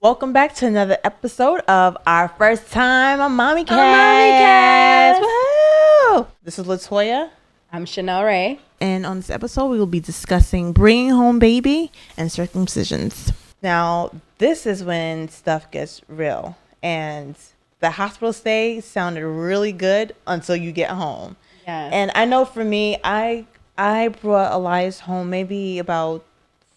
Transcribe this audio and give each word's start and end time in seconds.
Welcome 0.00 0.32
back 0.32 0.54
to 0.56 0.66
another 0.66 0.96
episode 1.02 1.58
of 1.62 1.96
our 2.06 2.28
first 2.28 2.70
time 2.70 3.20
on 3.20 3.32
Mommy 3.32 3.64
Cast. 3.64 5.20
Woohoo! 5.20 6.26
This 6.44 6.56
is 6.58 6.66
Latoya, 6.66 7.30
I'm 7.72 7.84
Chanel 7.84 8.22
Ray. 8.24 8.60
and 8.80 9.04
on 9.04 9.16
this 9.16 9.28
episode, 9.28 9.66
we 9.66 9.78
will 9.78 9.86
be 9.86 9.98
discussing 9.98 10.72
bringing 10.72 11.10
home 11.10 11.40
baby 11.40 11.90
and 12.16 12.30
circumcisions. 12.30 13.32
Now, 13.60 14.12
this 14.38 14.66
is 14.66 14.84
when 14.84 15.28
stuff 15.30 15.68
gets 15.72 16.00
real, 16.06 16.56
and 16.80 17.34
the 17.80 17.90
hospital 17.90 18.32
stay 18.32 18.80
sounded 18.80 19.26
really 19.26 19.72
good 19.72 20.14
until 20.28 20.54
you 20.54 20.70
get 20.70 20.90
home. 20.90 21.34
Yeah. 21.66 21.90
And 21.92 22.12
I 22.14 22.24
know 22.24 22.44
for 22.44 22.62
me, 22.64 22.98
I 23.02 23.46
I 23.76 24.08
brought 24.08 24.52
Elias 24.52 25.00
home 25.00 25.28
maybe 25.28 25.80
about 25.80 26.24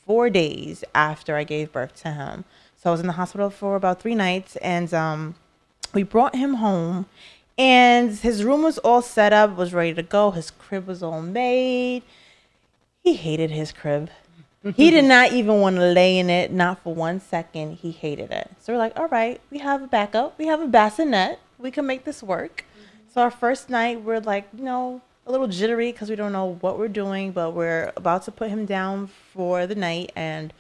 four 0.07 0.31
days 0.31 0.83
after 0.95 1.35
I 1.35 1.43
gave 1.43 1.71
birth 1.71 1.95
to 2.01 2.11
him. 2.13 2.45
So 2.81 2.89
I 2.89 2.91
was 2.93 2.99
in 2.99 3.05
the 3.05 3.13
hospital 3.13 3.51
for 3.51 3.75
about 3.75 4.01
three 4.01 4.15
nights, 4.15 4.55
and 4.55 4.91
um, 4.91 5.35
we 5.93 6.01
brought 6.01 6.35
him 6.35 6.55
home, 6.55 7.05
and 7.55 8.11
his 8.11 8.43
room 8.43 8.63
was 8.63 8.79
all 8.79 9.03
set 9.03 9.31
up, 9.31 9.55
was 9.55 9.71
ready 9.71 9.93
to 9.93 10.01
go. 10.01 10.31
His 10.31 10.49
crib 10.49 10.87
was 10.87 11.03
all 11.03 11.21
made. 11.21 12.01
He 13.03 13.13
hated 13.13 13.51
his 13.51 13.71
crib. 13.71 14.09
he 14.75 14.89
did 14.89 15.05
not 15.05 15.31
even 15.31 15.61
want 15.61 15.75
to 15.75 15.85
lay 15.91 16.17
in 16.17 16.31
it, 16.31 16.51
not 16.51 16.81
for 16.81 16.95
one 16.95 17.19
second. 17.19 17.77
He 17.77 17.91
hated 17.91 18.31
it. 18.31 18.49
So 18.59 18.73
we're 18.73 18.79
like, 18.79 18.99
all 18.99 19.09
right, 19.09 19.39
we 19.51 19.59
have 19.59 19.83
a 19.83 19.87
backup. 19.87 20.39
We 20.39 20.47
have 20.47 20.59
a 20.59 20.67
bassinet. 20.67 21.37
We 21.59 21.69
can 21.69 21.85
make 21.85 22.03
this 22.03 22.23
work. 22.23 22.65
So 23.13 23.21
our 23.21 23.29
first 23.29 23.69
night, 23.69 24.01
we're 24.01 24.21
like, 24.21 24.47
you 24.57 24.63
know, 24.63 25.03
a 25.27 25.31
little 25.31 25.47
jittery 25.47 25.91
because 25.91 26.09
we 26.09 26.15
don't 26.15 26.31
know 26.31 26.57
what 26.61 26.79
we're 26.79 26.87
doing, 26.87 27.31
but 27.31 27.53
we're 27.53 27.93
about 27.95 28.23
to 28.23 28.31
put 28.31 28.49
him 28.49 28.65
down 28.65 29.05
for 29.05 29.67
the 29.67 29.75
night, 29.75 30.11
and 30.15 30.51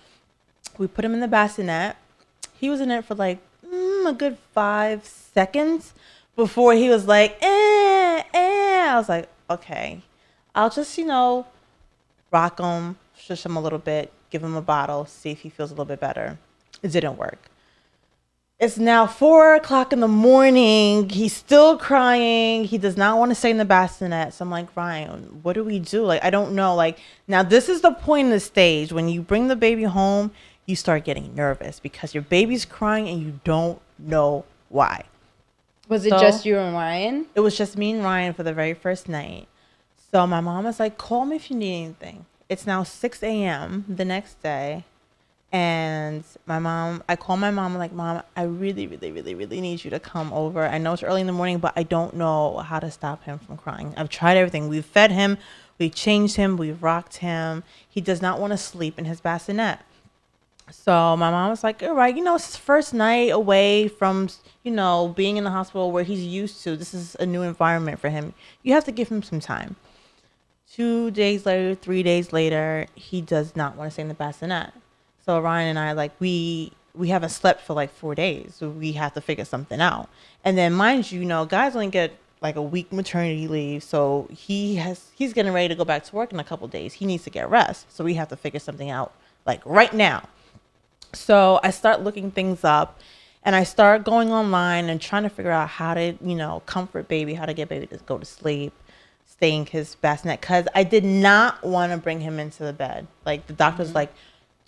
we 0.77 0.85
put 0.85 1.03
him 1.03 1.15
in 1.15 1.19
the 1.19 1.27
bassinet. 1.27 1.95
He 2.61 2.69
was 2.69 2.79
in 2.79 2.91
it 2.91 3.05
for 3.05 3.15
like 3.15 3.39
mm, 3.65 4.07
a 4.07 4.13
good 4.13 4.37
five 4.53 5.03
seconds 5.03 5.95
before 6.35 6.75
he 6.75 6.89
was 6.89 7.07
like, 7.07 7.35
eh, 7.41 8.23
eh. 8.33 8.85
I 8.87 8.93
was 8.97 9.09
like, 9.09 9.27
okay, 9.49 10.03
I'll 10.53 10.69
just, 10.69 10.95
you 10.95 11.05
know, 11.05 11.47
rock 12.31 12.59
him, 12.59 12.97
shush 13.17 13.43
him 13.43 13.55
a 13.57 13.61
little 13.61 13.79
bit, 13.79 14.13
give 14.29 14.43
him 14.43 14.55
a 14.55 14.61
bottle, 14.61 15.05
see 15.07 15.31
if 15.31 15.39
he 15.41 15.49
feels 15.49 15.71
a 15.71 15.73
little 15.73 15.85
bit 15.85 15.99
better. 15.99 16.37
It 16.83 16.89
didn't 16.89 17.17
work. 17.17 17.49
It's 18.59 18.77
now 18.77 19.07
four 19.07 19.55
o'clock 19.55 19.91
in 19.91 20.01
the 20.01 20.07
morning. 20.07 21.09
He's 21.09 21.33
still 21.33 21.79
crying. 21.79 22.63
He 22.65 22.77
does 22.77 22.95
not 22.95 23.17
want 23.17 23.31
to 23.31 23.35
stay 23.35 23.49
in 23.49 23.57
the 23.57 23.65
bassinet. 23.65 24.35
So 24.35 24.45
I'm 24.45 24.51
like, 24.51 24.67
Ryan, 24.77 25.39
what 25.41 25.53
do 25.53 25.63
we 25.63 25.79
do? 25.79 26.03
Like, 26.05 26.23
I 26.23 26.29
don't 26.29 26.53
know. 26.53 26.75
Like, 26.75 26.99
now 27.27 27.41
this 27.41 27.69
is 27.69 27.81
the 27.81 27.91
point 27.91 28.25
in 28.25 28.31
the 28.31 28.39
stage 28.39 28.93
when 28.93 29.09
you 29.09 29.23
bring 29.23 29.47
the 29.47 29.55
baby 29.55 29.85
home, 29.85 30.29
you 30.71 30.75
start 30.75 31.03
getting 31.03 31.35
nervous 31.35 31.79
because 31.79 32.15
your 32.15 32.23
baby's 32.23 32.65
crying 32.65 33.07
and 33.07 33.21
you 33.21 33.39
don't 33.43 33.79
know 33.99 34.45
why. 34.69 35.03
Was 35.87 36.05
it 36.05 36.09
So- 36.09 36.19
just 36.19 36.45
you 36.45 36.57
and 36.57 36.73
Ryan? 36.73 37.27
It 37.35 37.41
was 37.41 37.55
just 37.55 37.77
me 37.77 37.91
and 37.91 38.03
Ryan 38.03 38.33
for 38.33 38.41
the 38.43 38.53
very 38.53 38.73
first 38.73 39.07
night. 39.07 39.47
So 40.11 40.25
my 40.25 40.41
mom 40.41 40.63
was 40.63 40.79
like, 40.79 40.97
call 40.97 41.25
me 41.25 41.35
if 41.35 41.51
you 41.51 41.55
need 41.57 41.83
anything. 41.83 42.25
It's 42.49 42.65
now 42.65 42.83
6 42.83 43.21
a.m. 43.21 43.85
the 43.87 44.03
next 44.05 44.41
day. 44.41 44.85
And 45.53 46.23
my 46.45 46.59
mom, 46.59 47.03
I 47.09 47.17
call 47.17 47.35
my 47.35 47.51
mom, 47.51 47.73
I'm 47.73 47.77
like, 47.77 47.91
Mom, 47.91 48.21
I 48.37 48.43
really, 48.43 48.87
really, 48.87 49.11
really, 49.11 49.35
really 49.35 49.59
need 49.59 49.83
you 49.83 49.89
to 49.91 49.99
come 49.99 50.31
over. 50.31 50.65
I 50.65 50.77
know 50.77 50.93
it's 50.93 51.03
early 51.03 51.19
in 51.19 51.27
the 51.27 51.33
morning, 51.33 51.57
but 51.59 51.73
I 51.75 51.83
don't 51.83 52.15
know 52.15 52.59
how 52.59 52.79
to 52.79 52.89
stop 52.89 53.25
him 53.25 53.37
from 53.37 53.57
crying. 53.57 53.93
I've 53.97 54.07
tried 54.07 54.37
everything. 54.37 54.69
We've 54.69 54.85
fed 54.85 55.11
him, 55.11 55.37
we've 55.77 55.93
changed 55.93 56.37
him, 56.37 56.55
we've 56.55 56.81
rocked 56.81 57.17
him. 57.17 57.63
He 57.89 57.99
does 57.99 58.21
not 58.21 58.39
want 58.39 58.51
to 58.51 58.57
sleep 58.57 58.97
in 58.97 59.03
his 59.03 59.19
bassinet. 59.19 59.79
So 60.69 61.17
my 61.17 61.31
mom 61.31 61.49
was 61.49 61.63
like, 61.63 61.83
all 61.83 61.93
right, 61.93 62.15
you 62.15 62.23
know, 62.23 62.35
it's 62.35 62.45
his 62.45 62.55
first 62.55 62.93
night 62.93 63.31
away 63.31 63.87
from, 63.87 64.29
you 64.63 64.71
know, 64.71 65.13
being 65.15 65.37
in 65.37 65.43
the 65.43 65.49
hospital 65.49 65.91
where 65.91 66.03
he's 66.03 66.23
used 66.23 66.63
to. 66.63 66.77
This 66.77 66.93
is 66.93 67.15
a 67.19 67.25
new 67.25 67.41
environment 67.41 67.99
for 67.99 68.09
him. 68.09 68.33
You 68.63 68.73
have 68.73 68.85
to 68.85 68.91
give 68.91 69.09
him 69.09 69.23
some 69.23 69.39
time. 69.39 69.75
Two 70.71 71.11
days 71.11 71.45
later, 71.45 71.75
three 71.75 72.03
days 72.03 72.31
later, 72.31 72.87
he 72.95 73.21
does 73.21 73.55
not 73.55 73.75
want 73.75 73.89
to 73.89 73.93
stay 73.93 74.03
in 74.03 74.07
the 74.07 74.13
bassinet. 74.13 74.71
So 75.25 75.39
Ryan 75.41 75.69
and 75.69 75.79
I, 75.79 75.91
like, 75.91 76.13
we 76.19 76.71
we 76.93 77.09
haven't 77.09 77.29
slept 77.29 77.61
for 77.61 77.73
like 77.73 77.91
four 77.91 78.15
days. 78.15 78.55
So 78.55 78.69
we 78.69 78.93
have 78.93 79.13
to 79.13 79.21
figure 79.21 79.45
something 79.45 79.79
out. 79.79 80.09
And 80.43 80.57
then 80.57 80.73
mind 80.73 81.11
you, 81.11 81.21
you 81.21 81.25
know, 81.25 81.45
guys 81.45 81.75
only 81.75 81.87
get 81.87 82.17
like 82.41 82.55
a 82.55 82.61
week 82.61 82.91
maternity 82.91 83.47
leave. 83.47 83.83
So 83.83 84.27
he 84.31 84.75
has 84.75 85.09
he's 85.15 85.33
getting 85.33 85.53
ready 85.53 85.69
to 85.69 85.75
go 85.75 85.85
back 85.85 86.03
to 86.05 86.15
work 86.15 86.33
in 86.33 86.39
a 86.39 86.43
couple 86.43 86.67
days. 86.67 86.93
He 86.93 87.05
needs 87.05 87.23
to 87.23 87.29
get 87.29 87.49
rest. 87.49 87.91
So 87.93 88.03
we 88.03 88.15
have 88.15 88.29
to 88.29 88.35
figure 88.35 88.59
something 88.59 88.89
out 88.89 89.13
like 89.45 89.61
right 89.65 89.93
now. 89.93 90.27
So 91.13 91.59
I 91.63 91.71
start 91.71 92.01
looking 92.01 92.31
things 92.31 92.63
up 92.63 92.99
and 93.43 93.55
I 93.55 93.63
start 93.63 94.03
going 94.03 94.31
online 94.31 94.89
and 94.89 95.01
trying 95.01 95.23
to 95.23 95.29
figure 95.29 95.51
out 95.51 95.69
how 95.69 95.93
to, 95.93 96.17
you 96.21 96.35
know, 96.35 96.61
comfort 96.65 97.07
baby, 97.07 97.33
how 97.33 97.45
to 97.45 97.53
get 97.53 97.69
baby 97.69 97.87
to 97.87 97.97
go 97.97 98.17
to 98.17 98.25
sleep, 98.25 98.73
staying 99.25 99.65
his 99.65 99.95
bassinet. 99.95 100.41
Cause 100.41 100.65
I 100.75 100.83
did 100.83 101.03
not 101.03 101.63
want 101.63 101.91
to 101.91 101.97
bring 101.97 102.21
him 102.21 102.39
into 102.39 102.63
the 102.63 102.73
bed. 102.73 103.07
Like 103.25 103.47
the 103.47 103.53
doctor's 103.53 103.87
mm-hmm. 103.87 103.95
like, 103.95 104.13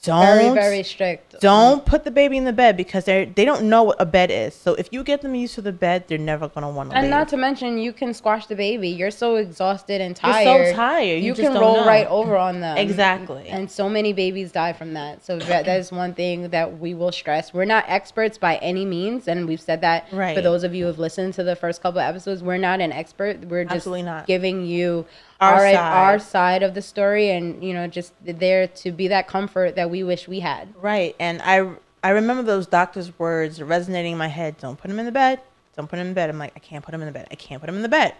don't 0.03 0.25
Very, 0.25 0.49
very 0.53 0.83
strict. 0.83 1.39
don't 1.39 1.85
put 1.85 2.03
the 2.03 2.11
baby 2.11 2.35
in 2.37 2.43
the 2.43 2.53
bed 2.53 2.75
because 2.77 3.05
they 3.05 3.25
they 3.25 3.45
don't 3.45 3.63
know 3.69 3.83
what 3.83 3.95
a 3.99 4.05
bed 4.05 4.29
is. 4.31 4.53
So 4.53 4.73
if 4.75 4.89
you 4.91 5.03
get 5.03 5.21
them 5.21 5.33
used 5.33 5.55
to 5.55 5.61
the 5.61 5.71
bed, 5.71 6.05
they're 6.07 6.17
never 6.17 6.47
gonna 6.49 6.69
want 6.69 6.91
to 6.91 6.95
And 6.97 7.05
leave. 7.05 7.09
not 7.11 7.29
to 7.29 7.37
mention, 7.37 7.77
you 7.77 7.93
can 7.93 8.13
squash 8.13 8.45
the 8.47 8.55
baby. 8.55 8.89
You're 8.89 9.11
so 9.11 9.35
exhausted 9.37 10.01
and 10.01 10.15
tired. 10.15 10.43
You're 10.45 10.65
so 10.71 10.75
tired. 10.75 11.03
You 11.23 11.27
You, 11.29 11.33
can 11.33 11.53
roll 11.53 11.77
know. 11.77 11.85
right 11.87 12.05
over 12.07 12.35
on 12.37 12.59
them. 12.59 12.77
Exactly. 12.77 13.47
And 13.47 13.71
so 13.71 13.87
many 13.89 14.11
babies 14.13 14.51
die 14.51 14.73
from 14.73 14.93
that. 14.93 15.23
So 15.25 15.39
that, 15.39 15.65
that 15.65 15.79
is 15.79 15.91
one 15.91 16.13
thing 16.13 16.49
that 16.49 16.79
we 16.79 16.93
will 16.93 17.11
stress. 17.11 17.53
We're 17.53 17.65
not 17.65 17.85
experts 17.87 18.37
by 18.37 18.57
any 18.57 18.85
means, 18.85 19.27
and 19.27 19.47
we've 19.47 19.61
said 19.61 19.81
that 19.81 20.07
Right. 20.11 20.35
for 20.35 20.41
those 20.41 20.63
of 20.63 20.75
you 20.75 20.83
who 20.83 20.87
have 20.87 20.99
listened 20.99 21.33
to 21.35 21.43
the 21.43 21.55
first 21.55 21.81
couple 21.81 21.99
of 21.99 22.05
episodes. 22.07 22.43
We're 22.43 22.57
not 22.57 22.81
an 22.81 22.91
expert. 22.91 23.45
We're 23.47 23.63
just 23.63 23.75
Absolutely 23.75 24.03
not. 24.03 24.27
giving 24.27 24.65
you 24.65 25.05
Our 25.43 25.65
our 25.65 25.73
side. 25.73 25.77
our 25.77 26.19
side 26.19 26.63
of 26.63 26.73
the 26.73 26.81
story, 26.81 27.29
and 27.29 27.63
you 27.63 27.73
know, 27.73 27.87
just 27.87 28.13
there 28.23 28.67
to 28.67 28.91
be 28.91 29.07
that 29.09 29.27
comfort 29.27 29.75
that 29.75 29.89
we 29.89 30.03
wish 30.03 30.27
we 30.27 30.39
had. 30.39 30.73
Right. 30.81 31.15
And 31.19 31.41
I 31.43 31.69
I 32.03 32.09
remember 32.09 32.43
those 32.43 32.67
doctor's 32.67 33.17
words 33.17 33.61
resonating 33.61 34.13
in 34.13 34.17
my 34.17 34.27
head. 34.27 34.57
Don't 34.57 34.77
put 34.77 34.89
him 34.91 34.99
in 34.99 35.05
the 35.05 35.11
bed. 35.11 35.39
Don't 35.75 35.89
put 35.89 35.97
him 35.99 36.07
in 36.07 36.11
the 36.11 36.15
bed. 36.15 36.29
I'm 36.29 36.37
like, 36.37 36.53
I 36.55 36.59
can't 36.59 36.83
put 36.83 36.93
him 36.93 37.01
in 37.01 37.07
the 37.07 37.13
bed. 37.13 37.27
I 37.31 37.35
can't 37.35 37.61
put 37.61 37.69
him 37.69 37.75
in 37.75 37.81
the 37.81 37.89
bed. 37.89 38.13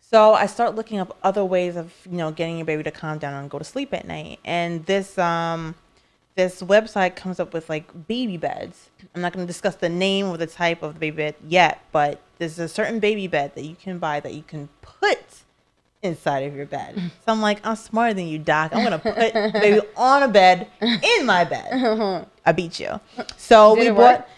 So 0.00 0.34
I 0.34 0.46
start 0.46 0.76
looking 0.76 1.00
up 1.00 1.16
other 1.22 1.44
ways 1.44 1.74
of, 1.76 1.92
you 2.04 2.16
know, 2.16 2.30
getting 2.30 2.58
your 2.58 2.66
baby 2.66 2.82
to 2.84 2.90
calm 2.90 3.18
down 3.18 3.34
and 3.34 3.50
go 3.50 3.58
to 3.58 3.64
sleep 3.64 3.92
at 3.92 4.06
night. 4.06 4.38
And 4.44 4.86
this 4.86 5.18
um 5.18 5.74
this 6.36 6.62
website 6.62 7.16
comes 7.16 7.40
up 7.40 7.52
with 7.52 7.68
like 7.68 8.06
baby 8.06 8.36
beds. 8.36 8.90
I'm 9.14 9.22
not 9.22 9.32
going 9.32 9.44
to 9.44 9.50
discuss 9.50 9.76
the 9.76 9.88
name 9.88 10.26
or 10.26 10.36
the 10.36 10.46
type 10.46 10.82
of 10.82 10.94
the 10.94 11.00
baby 11.00 11.16
bed 11.16 11.34
yet, 11.48 11.82
but 11.92 12.20
there's 12.38 12.58
a 12.58 12.68
certain 12.68 13.00
baby 13.00 13.26
bed 13.26 13.54
that 13.54 13.64
you 13.64 13.74
can 13.74 13.98
buy 13.98 14.20
that 14.20 14.34
you 14.34 14.42
can 14.42 14.68
put 14.82 15.44
inside 16.06 16.40
of 16.40 16.54
your 16.54 16.66
bed. 16.66 16.94
So 16.96 17.32
I'm 17.32 17.40
like, 17.40 17.64
I'm 17.66 17.76
smarter 17.76 18.14
than 18.14 18.26
you, 18.26 18.38
doc. 18.38 18.74
I'm 18.74 18.82
gonna 18.82 18.98
put 18.98 19.14
the 19.14 19.50
baby 19.52 19.80
on 19.96 20.22
a 20.22 20.28
bed 20.28 20.68
in 20.80 21.26
my 21.26 21.44
bed. 21.44 22.26
I 22.44 22.52
beat 22.52 22.80
you. 22.80 23.00
So 23.36 23.74
Did 23.74 23.80
we 23.82 23.90
bought. 23.90 23.98
work? 24.20 24.28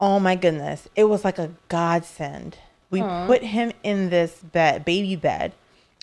Oh 0.00 0.20
my 0.20 0.34
goodness, 0.36 0.88
it 0.94 1.04
was 1.04 1.24
like 1.24 1.38
a 1.38 1.50
godsend. 1.68 2.58
We 2.90 3.00
put 3.00 3.42
him 3.42 3.72
in 3.82 4.10
this 4.10 4.38
bed, 4.40 4.84
baby 4.84 5.16
bed, 5.16 5.52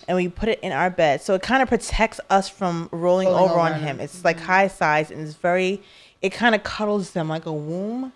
and 0.08 0.18
we 0.18 0.28
put 0.28 0.50
it 0.50 0.60
in 0.62 0.72
our 0.72 0.90
bed. 0.90 1.22
So 1.22 1.34
it 1.34 1.42
kind 1.42 1.62
of 1.64 1.70
protects 1.70 2.20
us 2.30 2.50
from 2.50 2.90
rolling, 2.92 3.28
Rolling 3.28 3.44
over, 3.44 3.54
over 3.54 3.62
on 3.62 3.74
him. 3.74 3.98
him. 3.98 4.00
It's 4.00 4.24
like 4.26 4.38
mm-hmm. 4.38 4.46
high 4.46 4.68
size 4.68 5.12
and 5.12 5.22
it's 5.22 5.36
very. 5.36 5.82
It 6.22 6.32
kind 6.32 6.56
of 6.56 6.64
cuddles 6.64 7.12
them 7.12 7.28
like 7.28 7.46
a 7.46 7.54
womb, 7.54 8.14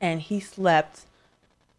and 0.00 0.20
he 0.20 0.40
slept. 0.40 1.02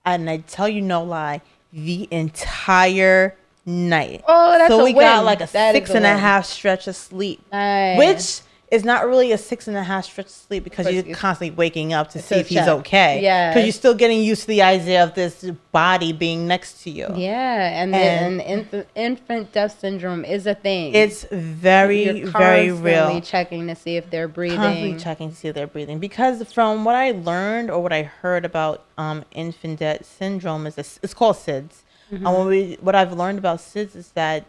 And 0.05 0.29
I 0.29 0.37
tell 0.37 0.67
you 0.67 0.81
no 0.81 1.03
lie, 1.03 1.41
the 1.71 2.07
entire 2.11 3.35
night. 3.69 4.23
Oh, 4.27 4.57
that's 4.57 4.69
so 4.69 4.81
a 4.81 4.83
we 4.83 4.93
got 4.93 5.23
like 5.23 5.41
a 5.41 5.47
That 5.51 5.73
six 5.73 5.89
a 5.91 5.95
and 5.97 6.05
a 6.05 6.17
half 6.17 6.45
stretch 6.45 6.87
of 6.87 6.95
sleep, 6.95 7.41
Nice. 7.51 7.97
which 7.97 8.41
is 8.71 8.83
not 8.83 9.07
really 9.07 9.31
a 9.31 9.37
six 9.37 9.67
and 9.67 9.75
a 9.75 9.81
half 9.83 10.05
stretch 10.05 10.27
of 10.27 10.31
sleep 10.31 10.63
because 10.63 10.91
you're 10.91 11.15
constantly 11.15 11.49
waking 11.49 11.91
up 11.91 12.07
to 12.11 12.21
see 12.21 12.35
To 12.35 12.41
if 12.41 12.49
he's 12.49 12.67
okay. 12.67 13.19
Yeah. 13.19 13.49
because 13.49 13.65
you're 13.65 13.71
still 13.73 13.95
getting 13.95 14.21
used 14.21 14.41
to 14.41 14.47
the 14.47 14.61
idea 14.61 15.03
of 15.03 15.15
this 15.15 15.43
body 15.71 16.13
being 16.13 16.47
next 16.47 16.83
to 16.83 16.91
you. 16.91 17.07
Yeah, 17.15 17.81
and, 17.81 17.95
And- 17.95 18.39
then 18.39 18.47
infant, 18.47 18.87
infant 18.93 19.51
death 19.53 19.79
syndrome 19.79 20.23
is 20.23 20.45
a 20.45 20.53
thing. 20.53 20.93
It's 20.93 21.23
very, 21.31 22.05
very 22.05 22.21
constantly 22.31 22.71
real. 22.91 23.21
checking 23.21 23.65
to 23.67 23.75
see 23.75 23.97
if 23.97 24.07
they're 24.11 24.27
Constantly 24.27 24.81
breathing. 24.81 24.97
checking 24.99 25.29
to 25.31 25.35
see 25.35 25.47
if 25.47 25.55
they're 25.55 25.65
breathing 25.65 25.97
because 25.97 26.43
from 26.53 26.85
what 26.85 26.95
I 26.95 27.09
learned 27.11 27.71
or 27.71 27.81
what 27.81 27.91
I 27.93 28.03
heard 28.03 28.45
about 28.45 28.83
um, 28.99 29.25
infant 29.31 29.79
death 29.79 30.05
syndrome 30.05 30.67
is 30.67 30.75
this, 30.75 30.99
it's 31.01 31.15
called 31.15 31.37
SIDS. 31.37 31.81
Mm-hmm. 32.11 32.25
And 32.25 32.35
what, 32.37 32.47
we, 32.47 32.77
what 32.81 32.95
I've 32.95 33.13
learned 33.13 33.39
about 33.39 33.59
SIDS 33.59 33.95
is 33.95 34.11
that 34.11 34.45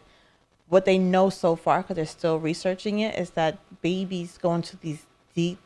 what 0.69 0.85
they 0.85 0.99
know 0.99 1.31
so 1.31 1.57
far, 1.57 1.83
because 1.83 1.97
they're 1.97 2.07
still 2.07 2.39
researching 2.39 3.01
it, 3.01 3.19
is 3.19 3.31
that 3.31 3.59
babies 3.83 4.39
go 4.41 4.55
into 4.55 4.77
these 4.77 5.05
deep, 5.35 5.59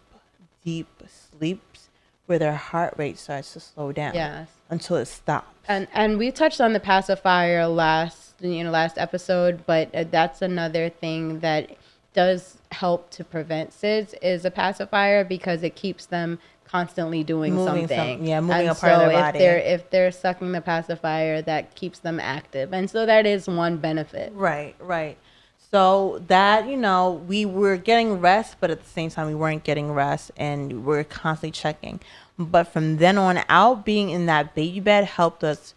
deep 0.64 0.88
sleeps 1.06 1.88
where 2.26 2.38
their 2.38 2.54
heart 2.54 2.94
rate 2.96 3.18
starts 3.18 3.52
to 3.52 3.60
slow 3.60 3.92
down 3.92 4.14
Yes. 4.14 4.48
until 4.70 4.96
it 4.96 5.06
stops. 5.06 5.48
And 5.68 5.88
and 5.92 6.18
we 6.18 6.30
touched 6.30 6.60
on 6.60 6.72
the 6.72 6.80
pacifier 6.80 7.66
last 7.66 8.34
you 8.40 8.64
know 8.64 8.70
last 8.70 8.98
episode, 8.98 9.64
but 9.66 9.94
uh, 9.94 10.04
that's 10.10 10.42
another 10.42 10.88
thing 10.88 11.40
that 11.40 11.76
does 12.12 12.58
help 12.70 13.10
to 13.10 13.24
prevent 13.24 13.70
SIDS 13.70 14.14
is 14.22 14.44
a 14.44 14.50
pacifier 14.50 15.24
because 15.24 15.62
it 15.62 15.74
keeps 15.74 16.06
them 16.06 16.38
constantly 16.68 17.22
doing 17.24 17.54
Moving 17.54 17.86
some- 17.88 17.96
something. 17.96 18.26
yeah, 18.26 18.40
moving 18.40 18.68
And 18.68 18.68
a 18.70 18.74
part 18.74 18.92
of 18.92 18.98
so 19.00 19.06
their 19.08 19.10
if 19.10 19.20
body. 19.24 19.38
they're 19.38 19.58
if 19.58 19.90
they're 19.90 20.12
sucking 20.12 20.52
the 20.52 20.60
pacifier, 20.60 21.42
that 21.42 21.74
keeps 21.74 21.98
them 22.00 22.18
active, 22.20 22.72
and 22.72 22.90
so 22.90 23.06
that 23.06 23.26
is 23.26 23.46
one 23.48 23.76
benefit. 23.78 24.32
Right, 24.34 24.74
right. 24.80 25.16
So 25.70 26.22
that, 26.28 26.68
you 26.68 26.76
know, 26.76 27.12
we 27.26 27.44
were 27.46 27.76
getting 27.76 28.20
rest, 28.20 28.56
but 28.60 28.70
at 28.70 28.80
the 28.82 28.88
same 28.88 29.10
time 29.10 29.26
we 29.26 29.34
weren't 29.34 29.64
getting 29.64 29.90
rest 29.92 30.30
and 30.36 30.84
we 30.86 30.98
are 30.98 31.02
constantly 31.04 31.50
checking. 31.50 31.98
But 32.38 32.64
from 32.68 32.98
then 32.98 33.18
on 33.18 33.40
out, 33.48 33.84
being 33.84 34.10
in 34.10 34.26
that 34.26 34.54
baby 34.54 34.78
bed 34.78 35.04
helped 35.04 35.42
us 35.42 35.74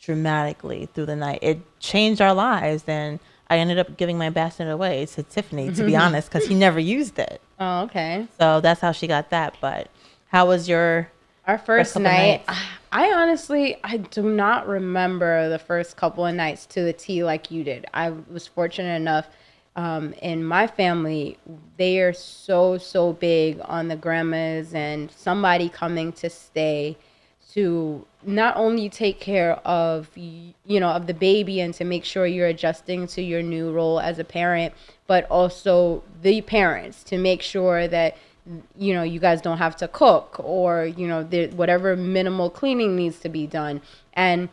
dramatically 0.00 0.88
through 0.94 1.06
the 1.06 1.16
night. 1.16 1.40
It 1.42 1.58
changed 1.80 2.20
our 2.20 2.32
lives 2.32 2.84
and 2.86 3.18
I 3.48 3.58
ended 3.58 3.78
up 3.78 3.96
giving 3.96 4.16
my 4.16 4.30
bassinet 4.30 4.72
away 4.72 5.04
to 5.06 5.22
Tiffany, 5.22 5.72
to 5.72 5.84
be 5.84 5.94
honest, 6.04 6.30
because 6.30 6.46
he 6.48 6.54
never 6.54 6.80
used 6.80 7.18
it. 7.18 7.40
Oh, 7.60 7.82
okay. 7.82 8.26
So 8.38 8.60
that's 8.60 8.80
how 8.80 8.92
she 8.92 9.06
got 9.06 9.30
that. 9.30 9.56
But 9.60 9.88
how 10.28 10.46
was 10.46 10.68
your 10.68 11.10
Our 11.46 11.58
first 11.58 11.94
couple 11.94 12.10
night. 12.10 12.44
I 12.92 13.12
honestly 13.12 13.76
I 13.84 13.98
do 13.98 14.22
not 14.22 14.66
remember 14.66 15.48
the 15.48 15.58
first 15.58 15.96
couple 15.96 16.26
of 16.26 16.34
nights 16.34 16.66
to 16.66 16.82
the 16.82 16.92
T 16.92 17.24
like 17.24 17.50
you 17.50 17.64
did. 17.64 17.86
I 17.92 18.10
was 18.10 18.46
fortunate 18.46 18.96
enough 18.96 19.28
um, 19.76 20.14
in 20.22 20.42
my 20.42 20.66
family, 20.66 21.36
they 21.76 22.00
are 22.00 22.14
so 22.14 22.78
so 22.78 23.12
big 23.12 23.60
on 23.64 23.88
the 23.88 23.96
grandmas 23.96 24.72
and 24.72 25.10
somebody 25.10 25.68
coming 25.68 26.12
to 26.14 26.30
stay 26.30 26.96
to 27.52 28.06
not 28.22 28.56
only 28.56 28.88
take 28.88 29.20
care 29.20 29.56
of 29.66 30.10
you 30.16 30.80
know 30.80 30.88
of 30.88 31.06
the 31.06 31.14
baby 31.14 31.60
and 31.60 31.74
to 31.74 31.84
make 31.84 32.04
sure 32.04 32.26
you're 32.26 32.46
adjusting 32.46 33.06
to 33.08 33.22
your 33.22 33.42
new 33.42 33.70
role 33.70 34.00
as 34.00 34.18
a 34.18 34.24
parent 34.24 34.72
but 35.06 35.24
also 35.30 36.02
the 36.22 36.40
parents 36.40 37.04
to 37.04 37.18
make 37.18 37.42
sure 37.42 37.86
that 37.86 38.16
you 38.76 38.94
know 38.94 39.02
you 39.02 39.18
guys 39.18 39.40
don't 39.40 39.58
have 39.58 39.76
to 39.76 39.88
cook 39.88 40.36
or 40.38 40.86
you 40.86 41.06
know 41.06 41.24
whatever 41.56 41.96
minimal 41.96 42.48
cleaning 42.48 42.94
needs 42.94 43.18
to 43.18 43.28
be 43.28 43.46
done 43.46 43.80
and 44.12 44.48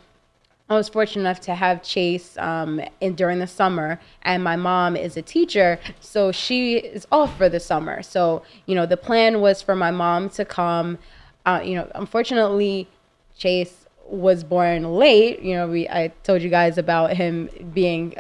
I 0.70 0.76
was 0.76 0.88
fortunate 0.90 1.22
enough 1.22 1.42
to 1.42 1.56
have 1.56 1.84
Chase 1.84 2.38
um, 2.38 2.82
in 3.02 3.16
during 3.16 3.40
the 3.40 3.48
summer, 3.48 4.00
and 4.22 4.44
my 4.44 4.56
mom 4.56 4.96
is 4.96 5.18
a 5.18 5.22
teacher, 5.22 5.78
so 6.00 6.32
she 6.32 6.78
is 6.78 7.06
off 7.12 7.38
for 7.38 7.50
the 7.50 7.60
summer. 7.60 8.02
So 8.02 8.44
you 8.66 8.74
know, 8.74 8.86
the 8.86 8.98
plan 8.98 9.42
was 9.42 9.62
for 9.62 9.76
my 9.76 9.92
mom 9.92 10.30
to 10.32 10.46
come. 10.46 10.98
Uh, 11.46 11.62
you 11.64 11.76
know, 11.76 11.92
unfortunately, 11.96 12.88
Chase 13.38 13.86
was 14.08 14.44
born 14.44 14.96
late. 14.96 15.42
You 15.42 15.56
know, 15.56 15.68
we 15.68 15.88
I 15.90 16.14
told 16.24 16.42
you 16.42 16.50
guys 16.50 16.78
about 16.78 17.14
him 17.14 17.50
being 17.74 18.16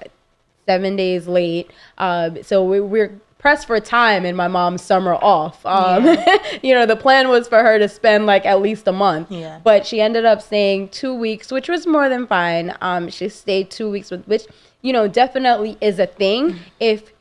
seven 0.65 0.95
days 0.95 1.27
late. 1.27 1.71
Um, 1.97 2.43
so 2.43 2.63
we, 2.63 2.81
we're 2.81 3.19
pressed 3.43 3.67
for 3.67 3.77
time 3.81 4.25
in 4.25 4.37
my 4.37 4.47
mom's 4.47 4.81
summer 4.81 5.15
off. 5.15 5.65
Um, 5.65 6.05
you 6.63 6.73
know, 6.73 6.85
the 6.85 6.95
plan 6.95 7.27
was 7.27 7.45
for 7.45 7.61
her 7.61 7.77
to 7.77 7.89
spend 7.89 8.25
like 8.25 8.45
at 8.45 8.61
least 8.61 8.87
a 8.87 8.93
month. 8.93 9.29
Yeah. 9.29 9.59
But 9.61 9.85
she 9.85 9.99
ended 9.99 10.23
up 10.23 10.41
staying 10.41 10.87
two 10.89 11.13
weeks, 11.13 11.51
which 11.51 11.67
was 11.67 11.85
more 11.85 12.07
than 12.07 12.25
fine. 12.25 12.73
Um, 12.79 13.09
she 13.09 13.27
stayed 13.27 13.69
two 13.69 13.91
weeks 13.91 14.09
with, 14.11 14.25
which, 14.27 14.43
you 14.81 14.93
know, 14.93 15.09
definitely 15.09 15.77
is 15.81 15.99
a 15.99 16.07
thing 16.07 16.57
if, 16.79 17.11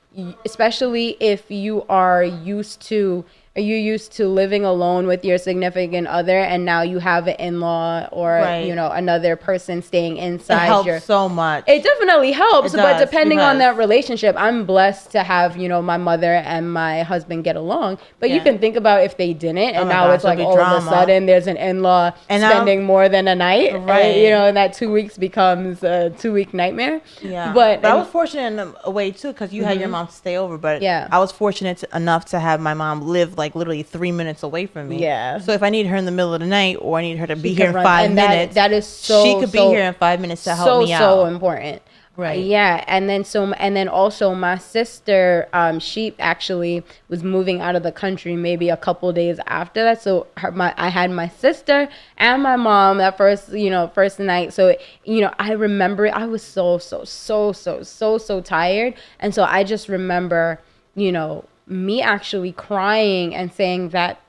especially 0.44 1.16
if 1.18 1.50
you 1.50 1.82
are 1.88 2.22
used 2.22 2.80
to, 2.82 3.24
you 3.54 3.76
used 3.76 4.12
to 4.12 4.26
living 4.28 4.64
alone 4.64 5.06
with 5.06 5.26
your 5.26 5.36
significant 5.36 6.06
other 6.06 6.38
and 6.38 6.64
now 6.64 6.80
you 6.80 6.98
have 6.98 7.26
an 7.26 7.36
in-law 7.38 8.08
or, 8.10 8.30
Right. 8.36 8.60
you 8.66 8.74
know, 8.74 8.90
another 8.90 9.36
person 9.36 9.82
staying 9.82 10.16
it 10.16 10.24
inside 10.24 10.64
helped 10.64 10.86
your, 10.86 11.00
so 11.00 11.28
much. 11.28 11.64
it 11.66 11.82
definitely 11.84 12.32
helps, 12.32 12.72
It 12.72 12.78
but 12.78 12.94
does, 12.94 13.02
depending 13.02 13.40
on 13.40 13.58
that 13.58 13.76
relationship, 13.76 14.34
I'm 14.38 14.64
blessed 14.64 15.10
to 15.10 15.22
have 15.22 15.58
you 15.58 15.68
know 15.68 15.82
my 15.82 15.98
mother 15.98 16.32
and 16.36 16.72
my 16.72 17.02
husband 17.02 17.44
get 17.44 17.56
along. 17.56 17.98
But 18.20 18.30
you 18.30 18.40
can 18.40 18.58
think 18.58 18.74
about 18.76 19.02
if 19.04 19.18
they 19.18 19.34
didn't, 19.34 19.58
and 19.58 19.84
Oh 19.84 19.88
now 19.88 20.06
gosh, 20.06 20.14
it's 20.14 20.24
like 20.24 20.38
all 20.38 20.58
of 20.58 20.82
a 20.82 20.86
sudden 20.88 21.26
there's 21.26 21.46
an 21.46 21.58
in-law 21.58 22.12
And 22.30 22.40
now- 22.40 22.50
spending 22.52 22.84
more 22.84 23.10
than 23.10 23.28
a 23.28 23.34
night, 23.34 23.74
right? 23.74 23.84
Right. 23.84 24.16
you 24.16 24.30
know, 24.30 24.46
and 24.46 24.56
that 24.56 24.72
two 24.72 24.90
weeks 24.90 25.18
becomes 25.18 25.82
a 25.82 26.08
two-week 26.18 26.54
nightmare. 26.54 27.02
Yeah, 27.20 27.52
but, 27.52 27.82
but 27.82 27.90
I 27.90 27.94
was 27.96 28.08
fortunate 28.08 28.46
in 28.58 28.74
a 28.84 28.90
way 28.90 29.10
too 29.10 29.28
because 29.28 29.52
you 29.52 29.64
had 29.64 29.78
your 29.78 29.88
mm-hmm. 29.88 29.92
mom 29.92 30.08
stay 30.08 30.38
over. 30.38 30.56
But 30.56 30.80
Yeah. 30.80 31.06
I 31.12 31.18
was 31.18 31.32
fortunate 31.32 31.84
enough 31.92 32.24
to 32.26 32.40
have 32.40 32.58
my 32.58 32.72
mom 32.72 33.02
live 33.02 33.36
like 33.36 33.41
literally 33.54 33.82
three 33.82 34.12
minutes 34.12 34.42
away 34.42 34.66
from 34.66 34.88
me. 34.88 35.02
Yeah. 35.02 35.38
So 35.38 35.52
if 35.52 35.62
I 35.62 35.70
need 35.70 35.86
her 35.86 35.96
in 35.96 36.04
the 36.04 36.10
middle 36.12 36.32
of 36.34 36.40
the 36.40 36.46
night 36.46 36.76
or 36.80 36.98
I 36.98 37.02
need 37.02 37.18
her 37.18 37.26
to 37.26 37.36
be 37.36 37.54
here 37.54 37.68
in 37.68 37.74
run- 37.74 37.84
five 37.84 38.08
and 38.10 38.18
that- 38.18 38.30
minutes, 38.30 38.54
that 38.54 38.72
is 38.72 38.86
so 38.86 39.24
she 39.24 39.40
could 39.40 39.52
be 39.52 39.58
here 39.58 39.82
in 39.84 39.94
five 39.94 40.20
minutes 40.20 40.44
to 40.44 40.54
help 40.54 40.66
so 40.68 40.82
me 40.82 40.92
out. 40.92 40.98
so 41.00 41.26
important 41.26 41.82
Right. 42.14 42.44
yeah 42.44 42.84
and 42.88 43.08
then 43.08 43.24
so 43.24 43.52
and 43.54 43.74
then 43.74 43.88
also 43.88 44.34
my 44.34 44.58
sister 44.58 45.48
um 45.54 45.78
she 45.80 46.14
actually 46.18 46.84
was 47.08 47.24
moving 47.24 47.62
out 47.62 47.74
of 47.74 47.82
the 47.82 47.90
country 47.90 48.36
maybe 48.36 48.68
a 48.68 48.76
couple 48.76 49.10
days 49.14 49.40
after 49.46 49.82
that 49.82 50.02
so 50.02 50.26
her, 50.36 50.50
my 50.52 50.74
i 50.76 50.90
had 50.90 51.10
my 51.10 51.28
sister 51.28 51.88
and 52.18 52.42
my 52.42 52.56
mom 52.56 52.98
that 52.98 53.16
first 53.16 53.52
you 53.54 53.70
know 53.70 53.90
first 53.94 54.18
night 54.18 54.52
so 54.52 54.76
you 55.04 55.22
know 55.22 55.32
i 55.38 55.52
remember 55.52 56.04
it 56.04 56.12
i 56.14 56.26
was 56.26 56.42
so 56.42 56.76
so 56.76 57.02
so 57.04 57.50
so 57.50 57.82
so 57.82 58.18
so 58.18 58.42
tired 58.42 58.92
and 59.18 59.34
so 59.34 59.44
i 59.44 59.64
just 59.64 59.88
remember 59.88 60.60
you 60.94 61.10
know 61.12 61.42
me 61.72 62.02
actually 62.02 62.52
crying 62.52 63.34
and 63.34 63.52
saying 63.52 63.90
that 63.90 64.20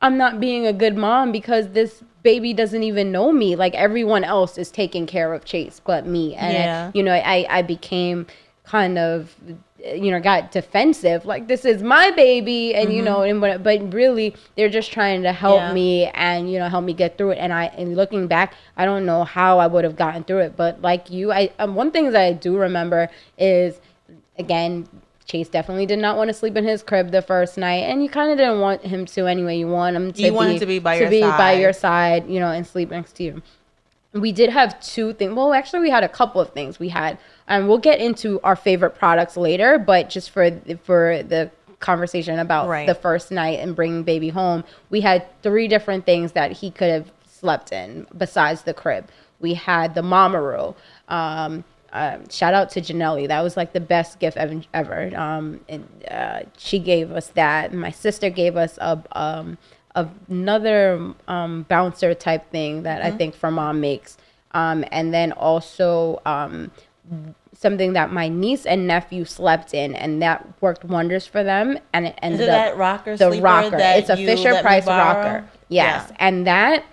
I'm 0.00 0.16
not 0.16 0.40
being 0.40 0.66
a 0.66 0.72
good 0.72 0.96
mom 0.96 1.32
because 1.32 1.68
this 1.70 2.02
baby 2.22 2.52
doesn't 2.52 2.82
even 2.82 3.12
know 3.12 3.32
me. 3.32 3.56
Like 3.56 3.74
everyone 3.74 4.24
else 4.24 4.58
is 4.58 4.70
taking 4.70 5.06
care 5.06 5.32
of 5.34 5.44
Chase 5.44 5.80
but 5.84 6.06
me. 6.06 6.34
And 6.34 6.52
Yeah. 6.54 6.90
you 6.94 7.02
know, 7.02 7.12
I 7.12 7.46
I 7.48 7.62
became 7.62 8.26
kind 8.64 8.96
of 8.98 9.34
you 9.84 10.12
know 10.12 10.20
got 10.20 10.52
defensive 10.52 11.24
like 11.24 11.48
this 11.48 11.64
is 11.64 11.82
my 11.82 12.12
baby 12.12 12.72
and 12.72 12.94
you 12.94 13.02
know 13.02 13.22
and 13.22 13.40
but, 13.40 13.62
but 13.64 13.92
really 13.92 14.32
they're 14.56 14.68
just 14.68 14.92
trying 14.92 15.24
to 15.24 15.32
help 15.32 15.58
Yeah. 15.58 15.72
me 15.72 16.06
and 16.14 16.50
you 16.50 16.60
know 16.60 16.68
help 16.68 16.84
me 16.84 16.92
get 16.92 17.18
through 17.18 17.32
it 17.32 17.38
and 17.38 17.52
i 17.52 17.64
and 17.64 17.96
looking 17.96 18.28
back 18.28 18.54
i 18.76 18.84
don't 18.84 19.04
know 19.04 19.24
how 19.24 19.58
i 19.58 19.66
would 19.66 19.82
have 19.82 19.96
gotten 19.96 20.22
through 20.22 20.38
it 20.38 20.56
but 20.56 20.80
like 20.80 21.10
you 21.10 21.32
i 21.32 21.50
um, 21.58 21.74
one 21.74 21.90
thing 21.90 22.12
that 22.12 22.22
i 22.22 22.32
do 22.32 22.56
remember 22.56 23.08
is 23.36 23.80
again 24.38 24.86
Chase 25.24 25.48
definitely 25.48 25.86
did 25.86 25.98
not 25.98 26.16
want 26.16 26.28
to 26.28 26.34
sleep 26.34 26.56
in 26.56 26.64
his 26.64 26.82
crib 26.82 27.10
the 27.10 27.22
first 27.22 27.56
night, 27.56 27.84
and 27.84 28.02
you 28.02 28.08
kind 28.08 28.30
of 28.30 28.38
didn't 28.38 28.60
want 28.60 28.82
him 28.82 29.06
to 29.06 29.26
anyway. 29.26 29.56
You 29.56 29.68
want 29.68 29.96
him 29.96 30.12
to 30.12 30.22
You 30.22 30.32
be 30.32 30.58
to 30.58 30.66
be 30.66 30.78
by 30.78 30.96
to 30.96 31.02
your 31.02 31.10
be 31.10 31.20
by 31.20 31.28
side. 31.36 31.60
your 31.60 31.72
side, 31.72 32.28
you 32.28 32.40
know, 32.40 32.48
and 32.50 32.66
sleep 32.66 32.90
next 32.90 33.12
to 33.16 33.22
you. 33.24 33.42
We 34.12 34.32
did 34.32 34.50
have 34.50 34.78
two 34.82 35.14
things. 35.14 35.34
Well, 35.34 35.52
actually, 35.54 35.80
we 35.80 35.90
had 35.90 36.04
a 36.04 36.08
couple 36.08 36.40
of 36.40 36.50
things. 36.50 36.78
We 36.78 36.90
had, 36.90 37.18
and 37.48 37.66
we'll 37.68 37.78
get 37.78 37.98
into 38.00 38.40
our 38.42 38.56
favorite 38.56 38.90
products 38.96 39.36
later, 39.36 39.78
but 39.78 40.10
just 40.10 40.30
for 40.30 40.50
for 40.82 41.22
the 41.22 41.50
conversation 41.80 42.38
about 42.38 42.68
Right. 42.68 42.86
the 42.86 42.94
first 42.94 43.30
night 43.30 43.58
and 43.60 43.74
bringing 43.74 44.02
baby 44.02 44.28
home, 44.28 44.64
we 44.90 45.00
had 45.00 45.24
three 45.42 45.66
different 45.66 46.04
things 46.04 46.32
that 46.32 46.52
he 46.52 46.70
could 46.70 46.90
have 46.90 47.10
slept 47.26 47.72
in 47.72 48.06
besides 48.16 48.62
the 48.62 48.74
crib. 48.74 49.08
We 49.40 49.54
had 49.54 49.94
the 49.94 50.02
mamaRoo. 50.02 50.74
Um, 51.08 51.64
um, 51.92 52.28
shout 52.28 52.54
out 52.54 52.70
to 52.70 52.80
Janelli. 52.80 53.28
That 53.28 53.42
was 53.42 53.56
like 53.56 53.72
the 53.72 53.80
best 53.80 54.18
gift 54.18 54.36
ever. 54.36 54.62
ever. 54.72 55.16
Um, 55.16 55.60
and 55.68 55.86
uh, 56.10 56.40
she 56.56 56.78
gave 56.78 57.10
us 57.12 57.28
that. 57.28 57.72
My 57.72 57.90
sister 57.90 58.30
gave 58.30 58.56
us 58.56 58.78
a 58.78 59.02
um, 59.12 59.58
another 59.94 61.12
um, 61.28 61.64
bouncer 61.68 62.14
type 62.14 62.50
thing 62.50 62.82
that 62.84 63.02
I 63.02 63.10
think 63.10 63.38
4moms 63.38 63.78
makes. 63.78 64.16
Um, 64.52 64.84
and 64.90 65.12
then 65.12 65.32
also 65.32 66.20
um, 66.26 66.70
something 67.54 67.92
that 67.94 68.12
my 68.12 68.28
niece 68.28 68.66
and 68.66 68.86
nephew 68.86 69.24
slept 69.24 69.74
in, 69.74 69.94
and 69.94 70.20
that 70.22 70.46
worked 70.60 70.84
wonders 70.84 71.26
for 71.26 71.42
them. 71.42 71.78
And 71.92 72.06
it 72.06 72.14
Is 72.14 72.18
ended 72.22 72.40
it 72.40 72.48
up 72.48 72.70
that 72.72 72.76
rocker 72.76 73.16
the 73.16 73.40
rocker. 73.40 73.76
It's 73.78 74.10
a 74.10 74.16
Fisher 74.16 74.60
Price 74.60 74.86
rocker. 74.86 75.48
Yes, 75.68 76.06
Yeah. 76.08 76.16
and 76.18 76.46
that 76.46 76.84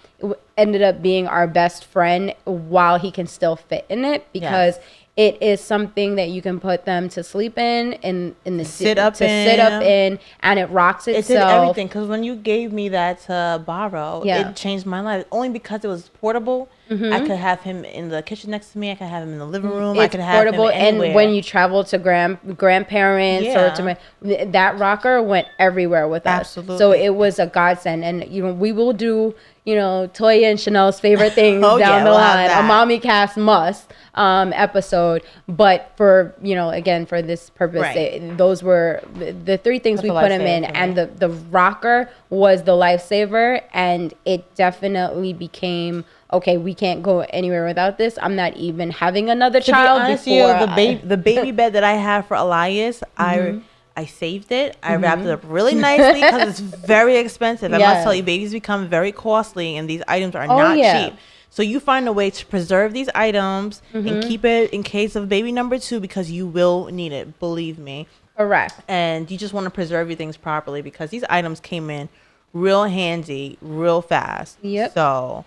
ended 0.60 0.82
up 0.82 1.02
being 1.02 1.28
our 1.28 1.48
best 1.48 1.86
friend 1.86 2.34
while 2.46 3.00
he 3.00 3.12
can 3.12 3.26
still 3.28 3.56
fit 3.56 3.86
in 3.90 4.06
it 4.06 4.28
because 4.34 4.76
Yes. 4.76 4.80
it 5.18 5.42
is 5.42 5.60
something 5.60 6.16
that 6.16 6.30
you 6.30 6.42
can 6.42 6.60
put 6.62 6.86
them 6.86 7.10
to 7.10 7.24
sleep 7.24 7.58
in 7.58 7.94
in 7.94 8.36
in 8.46 8.58
the 8.58 8.64
Sit 8.66 8.98
up 8.98 9.14
to 9.16 9.28
sit 9.28 9.60
up 9.60 9.82
in. 9.82 10.14
in, 10.14 10.20
and 10.42 10.60
it 10.60 10.70
rocks 10.70 11.08
It 11.08 11.14
did 11.14 11.20
itself. 11.20 11.52
everything 11.64 11.88
because 11.88 12.08
when 12.08 12.24
you 12.24 12.36
gave 12.36 12.72
me 12.72 12.90
that 12.90 13.22
to 13.28 13.62
borrow, 13.66 14.22
Yeah. 14.24 14.50
it 14.50 14.56
changed 14.56 14.86
my 14.86 15.02
life. 15.02 15.26
Only 15.32 15.50
because 15.50 15.84
it 15.84 15.88
was 15.90 16.10
portable. 16.22 16.70
Mm-hmm. 16.90 17.14
I 17.14 17.20
could 17.20 17.38
have 17.38 17.62
him 17.62 17.86
in 17.86 18.10
the 18.10 18.22
kitchen 18.24 18.50
next 18.50 18.72
to 18.72 18.80
me. 18.80 18.90
I 18.92 18.96
could 18.96 19.08
have 19.08 19.22
him 19.24 19.34
in 19.34 19.40
the 19.40 19.46
living 19.46 19.70
room. 19.70 20.00
I 20.00 20.08
could 20.08 20.22
have 20.22 20.36
portable, 20.44 20.70
him 20.70 20.74
anywhere. 20.88 21.06
and 21.08 21.16
when 21.16 21.30
you 21.36 21.42
travel 21.44 21.84
to 21.84 21.98
grand 22.00 22.40
grandparents 22.58 23.48
or 23.56 23.70
to 23.76 23.84
my, 23.84 23.98
that 24.46 24.80
rocker 24.80 25.22
went 25.22 25.48
everywhere 25.60 26.08
with 26.08 26.26
us. 26.26 26.58
So 26.78 26.92
it 26.94 27.10
was 27.24 27.38
a 27.40 27.46
godsend, 27.48 28.04
and 28.04 28.28
you 28.32 28.42
know 28.44 28.54
we 28.54 28.72
will 28.72 28.94
do 28.94 29.36
you 29.70 29.76
know 29.76 30.10
Toya 30.14 30.50
and 30.52 30.60
Chanel's 30.60 31.00
favorite 31.00 31.34
things 31.42 31.64
Oh, 31.64 31.78
down 31.78 31.90
yeah, 32.00 32.04
the 32.04 32.10
we'll 32.10 32.20
line, 32.20 32.50
a 32.52 32.64
mommy 32.74 33.00
cast 33.00 33.38
must 33.38 33.86
um, 34.16 34.52
episode. 34.54 35.22
But 35.48 35.80
for 35.98 36.12
you 36.42 36.56
know 36.60 36.70
again 36.82 37.06
for 37.06 37.22
this 37.22 37.50
purpose, 37.62 37.82
Right. 37.82 37.98
it- 37.98 38.38
those 38.38 38.60
were 38.70 39.02
the, 39.20 39.32
the 39.50 39.58
three 39.66 39.80
things 39.80 39.98
That's 40.02 40.14
we 40.14 40.20
put 40.24 40.32
him 40.32 40.42
lifesaver 40.42 40.58
in, 40.58 40.64
and 40.82 40.90
the 41.00 41.06
the 41.24 41.30
rocker 41.58 42.10
was 42.30 42.64
the 42.64 42.74
lifesaver, 42.86 43.62
and 43.74 44.14
it 44.26 44.42
definitely 44.56 45.34
became. 45.34 46.06
Okay, 46.32 46.58
we 46.58 46.76
can't 46.76 47.02
go 47.02 47.22
anywhere 47.42 47.66
without 47.66 47.98
this. 47.98 48.14
I'm 48.22 48.36
not 48.36 48.56
even 48.56 48.92
having 48.92 49.32
another 49.32 49.60
to 49.62 49.72
child 49.72 50.00
be 50.02 50.04
honest 50.06 50.26
before 50.26 50.48
you, 50.54 50.66
the 50.66 50.72
I- 50.72 50.76
baby 50.76 51.02
the 51.08 51.18
baby 51.18 51.52
bed 51.52 51.74
that 51.74 51.84
I 51.84 51.94
have 51.94 52.28
for 52.28 52.36
Elias, 52.36 53.02
Mm-hmm. 53.18 53.60
I 53.60 53.62
saved 54.06 54.52
it. 54.52 54.78
I 54.84 54.96
wrapped 54.96 55.22
it 55.24 55.30
up 55.30 55.42
really 55.46 55.76
nicely 55.76 56.22
because 56.22 56.50
it's 56.50 56.60
very 56.88 57.18
expensive. 57.18 57.74
I 57.74 57.78
must 57.78 58.04
tell 58.04 58.14
you, 58.14 58.24
babies 58.24 58.52
become 58.52 58.88
very 58.88 59.12
costly, 59.12 59.78
and 59.78 59.90
these 59.90 60.02
items 60.08 60.36
are 60.36 60.44
Oh, 60.44 60.58
not 60.58 60.78
yeah. 60.78 61.10
cheap. 61.10 61.20
So 61.52 61.64
you 61.64 61.80
find 61.80 62.08
a 62.08 62.14
way 62.14 62.30
to 62.30 62.46
preserve 62.46 62.94
these 62.94 63.10
items 63.16 63.82
Mm-hmm. 63.94 64.08
and 64.08 64.24
keep 64.24 64.46
it 64.46 64.72
in 64.72 64.84
case 64.84 65.16
of 65.16 65.28
baby 65.30 65.52
number 65.52 65.80
two 65.80 66.00
because 66.00 66.30
you 66.30 66.46
will 66.46 66.86
need 66.86 67.12
it. 67.12 67.40
Believe 67.40 67.80
me 67.80 68.08
Correct. 68.38 68.76
and 68.88 69.30
you 69.32 69.38
just 69.38 69.54
want 69.54 69.66
to 69.66 69.72
preserve 69.72 70.10
your 70.10 70.16
things 70.18 70.38
properly 70.38 70.82
because 70.84 71.10
these 71.10 71.24
items 71.30 71.60
came 71.60 71.90
in 71.90 72.08
real 72.54 72.84
handy, 72.86 73.58
real 73.62 74.02
fast. 74.02 74.58
Yep. 74.62 74.94
So 74.94 75.46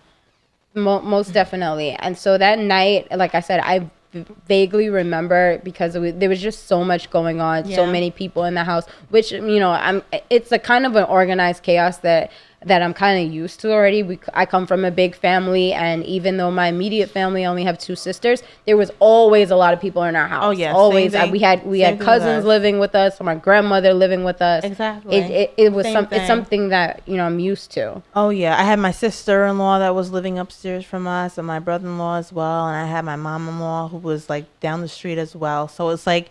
Mo- 0.74 1.02
most 1.02 1.32
definitely. 1.32 1.90
And 1.90 2.16
so 2.18 2.36
that 2.38 2.58
night, 2.58 3.06
like 3.16 3.34
I 3.34 3.40
said, 3.40 3.60
I 3.60 3.88
vaguely 4.46 4.88
remember 4.88 5.58
because 5.64 5.94
it 5.94 6.00
was, 6.00 6.14
there 6.14 6.28
was 6.28 6.40
just 6.40 6.66
so 6.66 6.84
much 6.84 7.10
going 7.10 7.40
on, 7.40 7.64
so 7.64 7.86
many 7.86 8.10
people 8.10 8.44
in 8.44 8.54
the 8.54 8.64
house, 8.64 8.84
which 9.10 9.32
you 9.32 9.58
know, 9.58 9.70
I'm. 9.70 10.02
It's 10.30 10.52
a 10.52 10.58
kind 10.58 10.86
of 10.86 10.96
an 10.96 11.04
organized 11.04 11.62
chaos 11.62 11.98
that 11.98 12.30
that 12.64 12.82
I'm 12.82 12.94
kind 12.94 13.26
of 13.26 13.32
used 13.32 13.60
to 13.60 13.72
already. 13.72 14.02
We, 14.02 14.18
I 14.34 14.46
come 14.46 14.66
from 14.66 14.84
a 14.84 14.90
big 14.90 15.14
family, 15.14 15.72
and 15.72 16.04
even 16.04 16.36
though 16.36 16.50
my 16.50 16.68
immediate 16.68 17.10
family 17.10 17.44
I 17.44 17.48
only 17.48 17.64
have 17.64 17.78
two 17.78 17.96
sisters, 17.96 18.42
there 18.66 18.76
was 18.76 18.90
always 18.98 19.50
a 19.50 19.56
lot 19.56 19.74
of 19.74 19.80
people 19.80 20.02
in 20.04 20.16
our 20.16 20.28
house. 20.28 20.44
Oh, 20.44 20.50
yeah, 20.50 20.72
always. 20.72 21.14
Uh, 21.14 21.28
we 21.30 21.40
had 21.40 21.64
we 21.66 21.80
Same 21.80 21.96
had 21.96 22.04
cousins 22.04 22.44
living 22.44 22.78
with 22.78 22.94
us, 22.94 23.20
my 23.20 23.34
grandmother 23.34 23.92
living 23.94 24.24
with 24.24 24.40
us. 24.42 24.64
Exactly. 24.64 25.16
It 25.16 25.30
it, 25.30 25.54
it 25.56 25.72
was 25.72 25.84
Same 25.86 25.94
some, 25.94 26.08
it's 26.10 26.26
something 26.26 26.68
that 26.68 27.02
you 27.06 27.16
know 27.16 27.24
I'm 27.24 27.38
used 27.38 27.70
to. 27.72 28.02
Oh 28.14 28.30
yeah, 28.30 28.58
I 28.58 28.62
had 28.62 28.78
my 28.78 28.92
sister-in-law 28.92 29.78
that 29.80 29.94
was 29.94 30.10
living 30.10 30.38
upstairs 30.38 30.84
from 30.84 31.06
us, 31.06 31.38
and 31.38 31.46
my 31.46 31.58
brother-in-law 31.58 32.16
as 32.18 32.32
well, 32.32 32.68
and 32.68 32.76
I 32.76 32.86
had 32.86 33.04
my 33.04 33.16
mom-in-law 33.16 33.88
who 33.88 33.98
was 33.98 34.28
like 34.28 34.44
down 34.60 34.80
the 34.80 34.88
street 34.88 35.18
as 35.18 35.34
well. 35.34 35.68
So 35.68 35.88
it's 35.90 36.06
like 36.06 36.30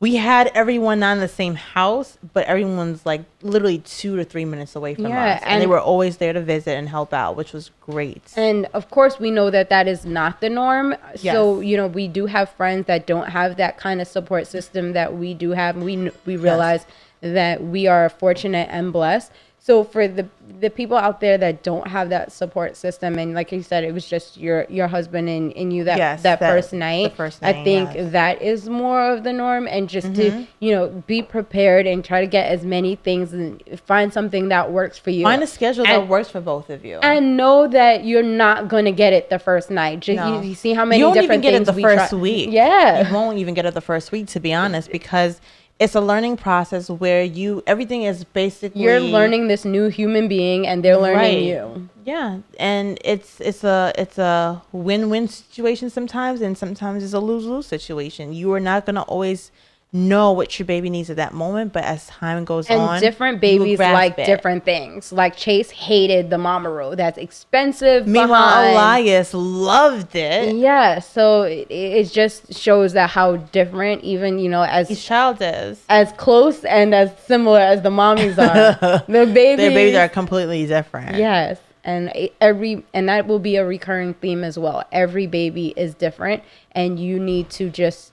we 0.00 0.14
had 0.14 0.48
everyone 0.54 1.00
not 1.00 1.14
in 1.14 1.18
the 1.18 1.28
same 1.28 1.56
house, 1.56 2.18
but 2.32 2.46
everyone's 2.46 3.04
like 3.04 3.22
literally 3.42 3.78
two 3.78 4.16
to 4.16 4.24
three 4.24 4.44
minutes 4.44 4.76
away 4.76 4.94
from 4.94 5.06
Yeah, 5.06 5.34
us, 5.34 5.42
and, 5.44 5.60
they 5.60 5.66
were 5.66 5.80
always 5.80 6.18
there 6.18 6.32
to 6.32 6.40
visit 6.40 6.76
and 6.76 6.88
help 6.88 7.12
out, 7.12 7.36
which 7.36 7.52
was 7.52 7.72
great. 7.80 8.22
And 8.36 8.66
of 8.74 8.90
course, 8.90 9.18
we 9.18 9.32
know 9.32 9.50
that 9.50 9.70
that 9.70 9.88
is 9.88 10.04
not 10.04 10.40
the 10.40 10.50
norm. 10.50 10.94
So, 11.16 11.60
you 11.60 11.76
know, 11.76 11.88
we 11.88 12.06
do 12.06 12.26
have 12.26 12.48
friends 12.50 12.86
that 12.86 13.06
don't 13.06 13.28
have 13.28 13.56
that 13.56 13.76
kind 13.76 14.00
of 14.00 14.06
support 14.06 14.46
system 14.46 14.92
that 14.92 15.16
we 15.16 15.34
do 15.34 15.50
have. 15.50 15.76
We 15.76 16.10
we 16.24 16.36
realize 16.36 16.86
that 17.20 17.64
we 17.64 17.88
are 17.88 18.08
fortunate 18.08 18.68
and 18.70 18.92
blessed. 18.92 19.32
So 19.68 19.84
for 19.84 20.08
the 20.08 20.26
the 20.60 20.70
people 20.70 20.96
out 20.96 21.20
there 21.20 21.36
that 21.36 21.62
don't 21.62 21.86
have 21.86 22.08
that 22.08 22.32
support 22.32 22.74
system, 22.74 23.18
and 23.18 23.34
like 23.34 23.52
you 23.52 23.62
said, 23.62 23.84
it 23.84 23.92
was 23.92 24.06
just 24.08 24.38
your 24.38 24.64
your 24.70 24.88
husband 24.88 25.28
and, 25.28 25.52
and 25.52 25.74
you 25.74 25.84
that 25.84 25.98
Yes, 25.98 26.22
that, 26.22 26.40
that- 26.40 26.50
first 26.50 26.70
the 26.70 26.78
night. 26.78 27.14
first 27.14 27.42
I 27.42 27.52
think 27.52 27.90
yes. 27.90 27.96
Mm-hmm. 28.04 28.10
that 28.12 28.40
is 28.40 28.66
more 28.66 29.12
of 29.12 29.24
the 29.24 29.32
norm, 29.34 29.68
and 29.68 29.86
just 29.86 30.14
to 30.14 30.46
you 30.60 30.70
know 30.74 30.88
be 31.06 31.20
prepared 31.20 31.86
and 31.86 32.02
try 32.02 32.22
to 32.22 32.26
get 32.26 32.50
as 32.50 32.64
many 32.64 32.96
things 32.96 33.34
and 33.34 33.62
find 33.84 34.10
something 34.10 34.48
that 34.48 34.72
works 34.72 34.96
for 34.96 35.10
you. 35.10 35.22
Find 35.24 35.42
a 35.42 35.46
schedule 35.46 35.84
that 35.84 36.08
works 36.08 36.30
for 36.30 36.40
both 36.40 36.70
of 36.70 36.82
you. 36.86 36.96
and 37.02 37.36
know 37.36 37.68
that 37.68 38.06
you're 38.06 38.22
not 38.22 38.68
gonna 38.68 38.90
get 39.04 39.12
it 39.12 39.28
the 39.28 39.38
first 39.38 39.70
night. 39.70 40.00
Just 40.00 40.16
No. 40.16 40.40
you, 40.40 40.48
you 40.48 40.54
see 40.54 40.72
how 40.72 40.86
many 40.86 40.98
you 41.00 41.04
won't 41.04 41.20
different 41.20 41.44
even 41.44 41.52
get 41.52 41.60
it 41.60 41.66
the 41.66 41.78
first 41.78 42.08
try- 42.08 42.18
week. 42.18 42.48
Yeah, 42.50 43.06
you 43.06 43.12
won't 43.14 43.36
even 43.36 43.52
get 43.52 43.66
it 43.66 43.74
the 43.74 43.82
first 43.82 44.12
week, 44.12 44.28
to 44.28 44.40
be 44.40 44.54
honest, 44.54 44.90
because 44.90 45.42
it's 45.78 45.94
a 45.94 46.00
learning 46.00 46.36
process 46.36 46.90
where 46.90 47.22
you 47.22 47.62
everything 47.66 48.02
is 48.02 48.24
basically 48.24 48.82
you're 48.82 49.00
learning 49.00 49.48
this 49.48 49.64
new 49.64 49.88
human 49.88 50.26
being, 50.28 50.66
and 50.66 50.84
they're 50.84 50.98
learning 50.98 51.16
Right. 51.16 51.42
you. 51.42 51.88
Yeah, 52.04 52.38
and 52.58 52.98
it's 53.04 53.40
it's 53.40 53.64
a 53.64 53.92
it's 53.96 54.18
a 54.18 54.62
win-win 54.72 55.28
situation 55.28 55.90
sometimes, 55.90 56.40
and 56.40 56.56
sometimes 56.58 57.04
it's 57.04 57.12
a 57.12 57.20
lose-lose 57.20 57.66
situation. 57.66 58.32
You 58.32 58.52
are 58.54 58.60
not 58.60 58.86
gonna 58.86 59.02
always 59.02 59.50
know 59.92 60.32
what 60.32 60.58
your 60.58 60.66
baby 60.66 60.90
needs 60.90 61.08
at 61.08 61.16
that 61.16 61.32
moment, 61.32 61.72
but 61.72 61.82
as 61.82 62.06
time 62.08 62.44
goes 62.44 62.68
And 62.68 62.78
on, 62.80 63.00
different 63.00 63.40
babies 63.40 63.78
like 63.78 64.18
it. 64.18 64.26
different 64.26 64.64
things. 64.64 65.12
Like 65.12 65.34
Chase 65.36 65.70
hated 65.70 66.28
the 66.28 66.36
mamaRoo. 66.36 66.94
That's 66.96 67.16
expensive. 67.16 68.06
Meanwhile, 68.06 68.28
behind. 68.50 68.72
Elias 68.72 69.32
loved 69.32 70.14
it. 70.14 70.56
Yeah, 70.56 70.98
so 70.98 71.42
it, 71.42 71.66
it 71.70 72.10
just 72.12 72.52
shows 72.54 72.92
that 72.92 73.08
how 73.10 73.36
different, 73.36 74.04
even 74.04 74.38
you 74.38 74.50
know, 74.50 74.62
Each 74.62 74.90
as 74.90 75.02
child 75.04 75.38
is. 75.40 75.82
as 75.88 76.12
close 76.12 76.64
and 76.64 76.94
as 76.94 77.10
similar 77.20 77.60
as 77.60 77.80
the 77.80 77.90
mommies 77.90 78.36
are, 78.36 79.04
the 79.08 79.24
babies. 79.24 79.56
Their 79.56 79.70
babies 79.70 79.96
are 79.96 80.08
completely 80.10 80.66
different. 80.66 81.16
Yes. 81.16 81.58
And 81.84 82.12
every 82.42 82.84
and 82.92 83.08
that 83.08 83.26
will 83.26 83.38
be 83.38 83.56
a 83.56 83.64
recurring 83.64 84.12
theme 84.12 84.44
as 84.44 84.58
well. 84.58 84.84
Every 84.92 85.26
baby 85.26 85.72
is 85.74 85.94
different 85.94 86.42
and 86.72 87.00
you 87.00 87.18
need 87.18 87.48
to 87.50 87.70
just 87.70 88.12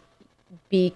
be 0.70 0.94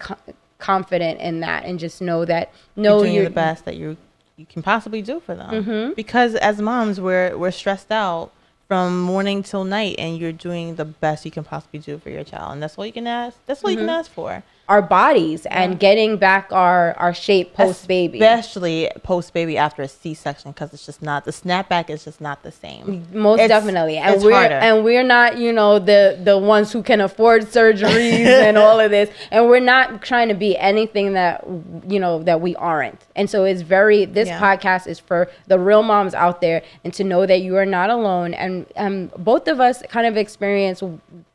confident 0.59 1.19
in 1.19 1.39
that 1.39 1.65
and 1.65 1.79
just 1.79 2.01
know 2.01 2.23
that 2.25 2.51
no 2.75 2.97
you're 2.97 2.99
doing 3.03 3.13
you're 3.15 3.23
the 3.25 3.29
best 3.31 3.65
that 3.65 3.75
you 3.75 3.97
you 4.37 4.45
can 4.45 4.61
possibly 4.61 5.01
do 5.01 5.19
for 5.19 5.35
them. 5.35 5.49
Mm-hmm. 5.65 5.93
Because 5.93 6.35
as 6.35 6.61
moms, 6.61 7.01
we're 7.01 7.35
we're 7.37 7.51
stressed 7.51 7.91
out 7.91 8.31
from 8.69 9.01
morning 9.01 9.41
till 9.41 9.63
night, 9.63 9.95
and 9.97 10.17
you're 10.19 10.31
doing 10.31 10.75
the 10.75 10.85
best 10.85 11.25
you 11.25 11.31
can 11.31 11.43
possibly 11.43 11.79
do 11.79 11.97
for 11.97 12.09
your 12.09 12.23
child, 12.23 12.53
and 12.53 12.61
that's 12.63 12.77
all 12.77 12.85
you 12.85 12.93
can 12.93 13.07
ask. 13.07 13.37
That's 13.47 13.63
all 13.63 13.71
you 13.71 13.77
Mm-hmm. 13.77 13.87
can 13.87 13.95
ask 13.99 14.11
for. 14.11 14.43
Our 14.69 14.81
bodies 14.83 15.45
and 15.47 15.79
getting 15.79 16.15
back 16.17 16.47
our 16.51 16.93
our 16.97 17.13
shape 17.13 17.53
post 17.55 17.87
baby. 17.87 18.19
especially 18.19 18.87
post 19.03 19.33
baby 19.33 19.57
after 19.57 19.81
a 19.81 19.87
C-section, 19.87 20.51
because 20.51 20.73
it's 20.73 20.85
just 20.85 21.01
not 21.01 21.25
the 21.25 21.31
snapback 21.31 21.89
is 21.89 22.05
just 22.05 22.21
not 22.21 22.43
the 22.43 22.51
same. 22.51 23.05
Most 23.11 23.39
It's- 23.41 23.49
definitely, 23.49 23.97
and 23.97 24.21
we're 24.23 24.31
harder. 24.31 24.53
and 24.55 24.83
we're 24.83 25.03
not, 25.03 25.37
you 25.37 25.51
know, 25.51 25.79
the 25.79 26.19
the 26.23 26.37
ones 26.37 26.71
who 26.71 26.81
can 26.83 27.01
afford 27.01 27.47
surgeries 27.47 28.25
and 28.47 28.57
all 28.57 28.79
of 28.79 28.91
this, 28.91 29.09
and 29.31 29.47
we're 29.49 29.59
not 29.59 30.01
trying 30.03 30.29
to 30.29 30.35
be 30.35 30.55
anything 30.57 31.13
that 31.13 31.43
you 31.87 31.99
know 31.99 32.21
that 32.23 32.39
we 32.39 32.55
aren't. 32.55 33.01
And 33.15 33.29
so 33.29 33.43
it's 33.45 33.61
very. 33.61 34.05
This 34.05 34.27
Yeah. 34.29 34.39
podcast 34.39 34.87
is 34.87 34.99
for 34.99 35.29
the 35.47 35.59
real 35.59 35.83
moms 35.83 36.13
out 36.13 36.41
there, 36.41 36.61
and 36.83 36.93
to 36.93 37.03
know 37.03 37.25
that 37.25 37.41
you 37.41 37.57
are 37.57 37.65
not 37.65 37.89
alone. 37.89 38.33
And 38.35 38.65
um, 38.77 39.11
both 39.17 39.47
of 39.47 39.59
us 39.59 39.81
kind 39.89 40.05
of 40.07 40.15
experience, 40.15 40.81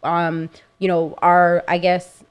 um, 0.02 0.48
you 0.78 0.88
know, 0.88 1.14
our 1.18 1.62
I 1.68 1.78
guess 1.78 2.23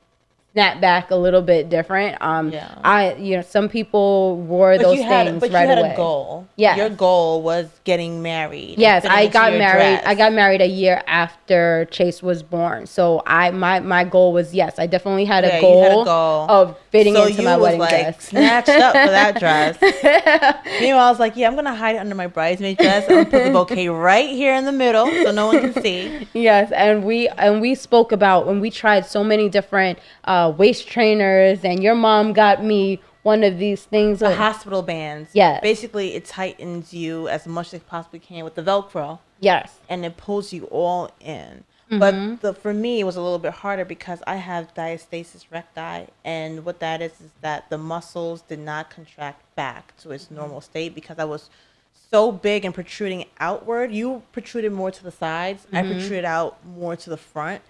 snap 0.53 0.79
back 0.79 1.09
a 1.11 1.15
little 1.15 1.41
bit 1.41 1.67
different. 1.69 2.15
Um, 2.21 2.49
Yeah. 2.51 2.73
I 2.83 3.15
you 3.15 3.35
know 3.35 3.41
some 3.41 3.67
people 3.69 4.37
wore 4.37 4.77
But 4.77 4.83
those 4.83 4.97
you 4.97 5.03
had, 5.03 5.25
things 5.27 5.39
but 5.41 5.51
right 5.51 5.63
you 5.63 5.67
had 5.67 5.79
away. 5.79 5.93
a 5.93 5.97
goal. 5.97 6.47
Yes. 6.55 6.77
your 6.77 6.89
goal 6.89 7.41
was 7.41 7.67
getting 7.83 8.21
married. 8.21 8.75
Yes, 8.77 9.03
I 9.05 9.27
got 9.27 9.53
married. 9.53 9.97
dress. 9.99 10.03
I 10.05 10.13
got 10.15 10.31
married 10.31 10.61
a 10.61 10.67
year 10.67 11.01
after 11.07 11.85
Chase 11.91 12.21
was 12.21 12.43
born. 12.43 12.85
So 12.85 13.23
I 13.25 13.49
my 13.51 13.79
my 13.79 14.03
goal 14.03 14.31
was 14.31 14.53
yes, 14.53 14.77
I 14.77 14.85
definitely 14.87 15.25
had 15.25 15.43
a, 15.43 15.47
Yeah, 15.47 15.55
you 15.55 15.61
goal, 15.61 15.83
had 15.83 15.91
a 15.91 15.95
goal. 16.05 16.45
of 16.49 16.77
fitting 16.91 17.15
so 17.15 17.25
into 17.25 17.41
you 17.41 17.47
my 17.47 17.57
was 17.57 17.63
wedding 17.63 17.79
like 17.79 17.89
dress. 17.89 18.23
snatched 18.23 18.69
up 18.69 18.91
for 18.93 19.09
that 19.11 19.39
dress. 19.39 19.77
Meanwhile, 20.79 21.05
I 21.07 21.09
was 21.09 21.19
like, 21.19 21.35
yeah, 21.35 21.47
I'm 21.47 21.55
gonna 21.55 21.75
hide 21.75 21.95
it 21.95 21.99
under 21.99 22.15
my 22.15 22.27
bridesmaid 22.27 22.77
dress. 22.77 23.05
I'm 23.09 23.15
gonna 23.15 23.25
put 23.29 23.43
the 23.45 23.51
bouquet 23.53 23.89
right 23.89 24.29
here 24.29 24.53
in 24.53 24.65
the 24.65 24.71
middle 24.71 25.07
so 25.07 25.31
no 25.31 25.47
one 25.47 25.59
can 25.73 25.81
see. 25.81 26.27
yes, 26.33 26.71
and 26.71 27.03
we 27.03 27.27
and 27.29 27.59
we 27.61 27.73
spoke 27.75 28.11
about 28.11 28.45
when 28.45 28.59
we 28.59 28.69
tried 28.69 29.05
so 29.05 29.23
many 29.23 29.49
different 29.49 29.97
uh, 30.25 30.42
waist 30.49 30.87
trainers, 30.87 31.63
and 31.63 31.81
your 31.83 31.95
mom 31.95 32.33
got 32.33 32.63
me 32.63 32.99
one 33.23 33.43
of 33.43 33.57
these 33.59 33.83
things. 33.83 34.19
The 34.19 34.29
with- 34.29 34.37
hospital 34.37 34.81
bands. 34.81 35.29
Yes. 35.33 35.61
Basically, 35.61 36.15
it 36.15 36.25
tightens 36.25 36.93
you 36.93 37.27
as 37.27 37.45
much 37.47 37.67
as 37.67 37.75
it 37.75 37.87
possibly 37.87 38.19
can 38.19 38.43
with 38.43 38.55
the 38.55 38.63
Velcro, 38.63 39.19
yes, 39.39 39.79
and 39.89 40.05
it 40.05 40.17
pulls 40.17 40.51
you 40.53 40.65
all 40.65 41.11
in. 41.19 41.63
Mm-hmm. 41.91 41.99
But 41.99 42.41
the, 42.41 42.53
for 42.53 42.73
me, 42.73 43.01
it 43.01 43.03
was 43.03 43.15
a 43.17 43.21
little 43.21 43.39
bit 43.39 43.51
harder 43.53 43.85
because 43.85 44.23
I 44.25 44.37
have 44.37 44.73
diastasis 44.73 45.45
recti, 45.51 46.09
and 46.23 46.65
what 46.65 46.79
that 46.79 47.01
is 47.01 47.11
is 47.21 47.31
that 47.41 47.69
the 47.69 47.77
muscles 47.77 48.41
did 48.41 48.59
not 48.59 48.89
contract 48.89 49.43
back 49.55 49.95
to 49.97 50.11
its 50.11 50.31
normal 50.31 50.61
state 50.61 50.95
because 50.95 51.19
I 51.19 51.25
was 51.25 51.49
so 52.09 52.31
big 52.31 52.63
and 52.63 52.73
protruding 52.73 53.25
outward. 53.39 53.91
You 53.91 54.23
protruded 54.31 54.71
more 54.71 54.91
to 54.91 55.03
the 55.03 55.11
sides. 55.11 55.67
I 55.73 55.81
Mm-hmm. 55.81 55.91
protruded 55.93 56.25
out 56.25 56.57
more 56.65 56.95
to 56.95 57.09
the 57.09 57.17
front. 57.17 57.61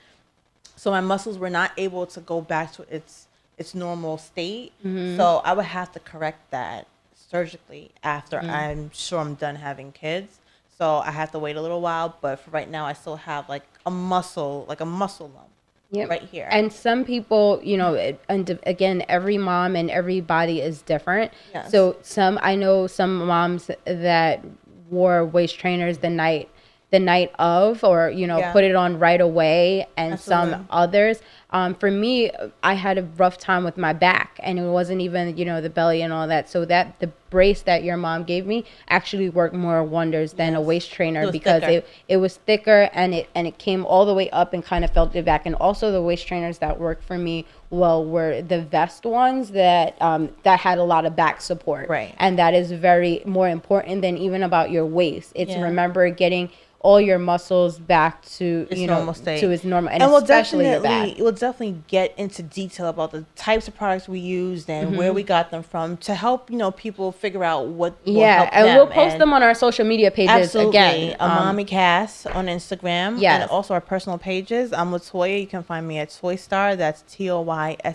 So 0.75 0.91
my 0.91 1.01
muscles 1.01 1.37
were 1.37 1.49
not 1.49 1.71
able 1.77 2.05
to 2.07 2.19
go 2.19 2.41
back 2.41 2.71
to 2.73 2.85
its 2.93 3.27
its 3.57 3.75
normal 3.75 4.17
state. 4.17 4.71
Mm-hmm. 4.79 5.17
So 5.17 5.41
I 5.45 5.53
would 5.53 5.65
have 5.65 5.91
to 5.93 5.99
correct 5.99 6.49
that 6.51 6.87
surgically 7.15 7.91
after 8.03 8.39
Mm. 8.39 8.49
I'm 8.49 8.91
sure 8.93 9.19
I'm 9.19 9.35
done 9.35 9.55
having 9.55 9.91
kids. 9.91 10.39
So 10.77 10.97
I 10.97 11.11
have 11.11 11.31
to 11.31 11.39
wait 11.39 11.55
a 11.55 11.61
little 11.61 11.81
while, 11.81 12.17
but 12.19 12.39
for 12.39 12.49
right 12.51 12.69
now 12.69 12.85
I 12.85 12.93
still 12.93 13.15
have 13.15 13.47
like 13.47 13.63
a 13.85 13.91
muscle, 13.91 14.65
like 14.67 14.81
a 14.81 14.85
muscle 14.85 15.31
lump 15.35 15.49
Yep. 15.91 16.09
right 16.09 16.23
here. 16.23 16.47
And 16.51 16.73
some 16.73 17.05
people, 17.05 17.61
you 17.63 17.77
know, 17.77 17.93
it, 17.93 18.19
and 18.27 18.59
again, 18.65 19.05
every 19.07 19.37
mom 19.37 19.75
and 19.75 19.91
every 19.91 20.19
body 20.21 20.59
is 20.61 20.81
different. 20.81 21.31
Yes. 21.53 21.69
So 21.69 21.97
some, 22.01 22.39
I 22.41 22.55
know 22.55 22.87
some 22.87 23.25
moms 23.27 23.69
that 23.85 24.43
wore 24.89 25.23
waist 25.25 25.59
trainers 25.59 25.99
the 25.99 26.09
night, 26.09 26.49
the 26.93 26.99
night 26.99 27.31
of, 27.39 27.83
or 27.83 28.09
you 28.11 28.27
know, 28.27 28.37
Yeah. 28.37 28.53
put 28.53 28.63
it 28.63 28.75
on 28.75 28.99
right 28.99 29.19
away, 29.19 29.87
and 29.97 30.19
some 30.19 30.67
others. 30.69 31.21
Um, 31.53 31.75
for 31.75 31.91
me, 31.91 32.31
I 32.63 32.73
had 32.73 32.97
a 32.97 33.03
rough 33.17 33.37
time 33.37 33.63
with 33.63 33.77
my 33.77 33.93
back, 33.93 34.39
and 34.41 34.57
it 34.57 34.63
wasn't 34.63 35.01
even, 35.01 35.37
you 35.37 35.45
know, 35.45 35.61
the 35.61 35.69
belly 35.69 36.01
and 36.01 36.11
all 36.11 36.27
that. 36.27 36.49
So 36.49 36.65
that 36.65 36.99
the 36.99 37.11
brace 37.29 37.61
that 37.61 37.83
your 37.83 37.95
mom 37.95 38.23
gave 38.23 38.47
me 38.47 38.65
actually 38.89 39.29
worked 39.29 39.53
more 39.53 39.83
wonders 39.83 40.33
than 40.33 40.55
a 40.55 40.61
waist 40.61 40.91
trainer 40.91 41.23
It 41.23 41.31
because 41.31 41.61
thicker. 41.61 41.71
it 41.71 41.87
it 42.07 42.17
was 42.17 42.37
thicker 42.37 42.89
and 42.93 43.13
it 43.15 43.27
and 43.33 43.47
it 43.47 43.57
came 43.57 43.85
all 43.85 44.05
the 44.05 44.13
way 44.13 44.29
up 44.31 44.53
and 44.53 44.63
kind 44.63 44.83
of 44.83 44.91
felt 44.91 45.15
it 45.15 45.25
back. 45.25 45.45
And 45.45 45.55
also 45.55 45.91
the 45.91 46.01
waist 46.01 46.27
trainers 46.27 46.57
that 46.57 46.79
worked 46.79 47.03
for 47.03 47.17
me 47.17 47.45
well 47.69 48.03
were 48.03 48.41
the 48.41 48.61
vest 48.61 49.05
ones 49.05 49.51
that 49.51 49.95
um, 50.01 50.29
that 50.43 50.59
had 50.59 50.79
a 50.79 50.83
lot 50.83 51.05
of 51.05 51.15
back 51.15 51.39
support. 51.39 51.87
Right. 51.87 52.13
And 52.17 52.37
that 52.39 52.53
is 52.55 52.71
very 52.71 53.21
more 53.25 53.47
important 53.49 54.01
than 54.01 54.17
even 54.17 54.41
about 54.43 54.71
your 54.71 54.85
waist. 54.87 55.31
It's 55.35 55.51
Yeah. 55.51 55.61
remember 55.63 56.09
getting 56.09 56.49
all 56.79 56.99
your 56.99 57.17
muscles 57.17 57.79
back 57.79 58.21
to 58.25 58.67
Its 58.69 58.81
you 58.81 58.87
know 58.87 59.09
state. 59.13 59.39
to 59.39 59.49
its 59.49 59.63
normal 59.63 59.89
and, 59.93 60.03
and 60.03 60.11
we'll 60.11 60.21
especially 60.21 60.69
your 60.69 60.81
back. 60.81 61.15
we'll 61.17 61.31
definitely 61.45 61.77
get 61.87 62.07
into 62.23 62.41
detail 62.59 62.87
about 62.95 63.09
the 63.11 63.21
types 63.35 63.65
of 63.69 63.73
products 63.81 64.05
we 64.07 64.19
used 64.19 64.65
and 64.69 64.85
where 64.97 65.09
Mm-hmm. 65.09 65.15
we 65.15 65.23
got 65.35 65.45
them 65.53 65.63
from 65.71 65.87
to 66.07 66.13
help 66.25 66.39
you 66.51 66.57
know 66.61 66.71
people 66.85 67.07
figure 67.11 67.43
out 67.51 67.61
what 67.79 67.91
Yeah, 68.05 68.49
and 68.57 68.65
we'll 68.75 68.87
post 69.01 69.13
And 69.13 69.21
them 69.21 69.31
on 69.37 69.41
our 69.47 69.53
social 69.65 69.85
media 69.93 70.09
pages 70.19 70.29
absolutely 70.41 70.77
again. 70.77 71.15
a 71.19 71.23
Um, 71.25 71.35
mommy 71.45 71.65
cast 71.65 72.27
on 72.27 72.45
instagram 72.57 73.09
Yes. 73.19 73.41
and 73.41 73.49
also 73.55 73.71
our 73.77 73.81
personal 73.93 74.17
pages 74.29 74.65
i'm 74.79 74.89
latoya 74.95 75.37
you 75.43 75.47
can 75.55 75.63
find 75.71 75.83
me 75.87 75.95
at 76.03 76.09
toy 76.21 76.35
star 76.47 76.67
that's 76.75 77.01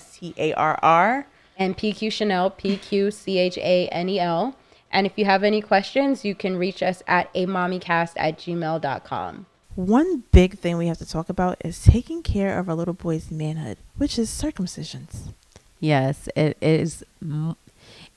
t-o-y-s-t-a-r-r 0.08 1.26
and 1.60 1.76
PQ 1.76 2.12
Chanel, 2.12 2.50
P 2.50 2.76
Q 2.76 3.10
C 3.10 3.36
H 3.38 3.58
A 3.58 3.88
N 3.88 4.08
E 4.08 4.20
L. 4.20 4.54
And 4.92 5.06
if 5.08 5.14
you 5.18 5.24
have 5.24 5.42
any 5.42 5.60
questions, 5.60 6.24
you 6.24 6.34
can 6.36 6.56
reach 6.56 6.80
us 6.84 7.02
at 7.08 7.28
a 7.34 7.46
mommycast 7.46 8.12
at 8.16 8.38
gmail.com. 8.38 9.46
one 9.78 10.24
big 10.32 10.58
thing 10.58 10.76
we 10.76 10.88
have 10.88 10.98
to 10.98 11.08
talk 11.08 11.28
about 11.28 11.56
is 11.64 11.82
taking 11.84 12.22
care 12.22 12.58
of 12.58 12.68
our 12.68 12.74
little 12.74 12.94
boy's 12.94 13.30
manhood 13.30 13.78
which 13.96 14.18
is 14.18 14.28
circumcisions 14.28 15.32
Yes, 15.80 16.28
it 16.34 16.56
is. 16.60 17.04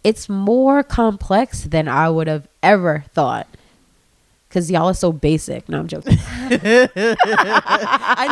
It's 0.04 0.28
more 0.28 0.84
complex 0.84 1.64
than 1.64 1.88
I 1.88 2.10
would 2.10 2.28
have 2.28 2.48
ever 2.64 3.06
thought. 3.14 3.48
Cause 4.50 4.70
y'all 4.70 4.88
are 4.88 4.94
so 4.94 5.14
basic. 5.14 5.70
No, 5.70 5.80
I'm 5.80 5.88
joking. 5.88 6.18
I 6.28 6.58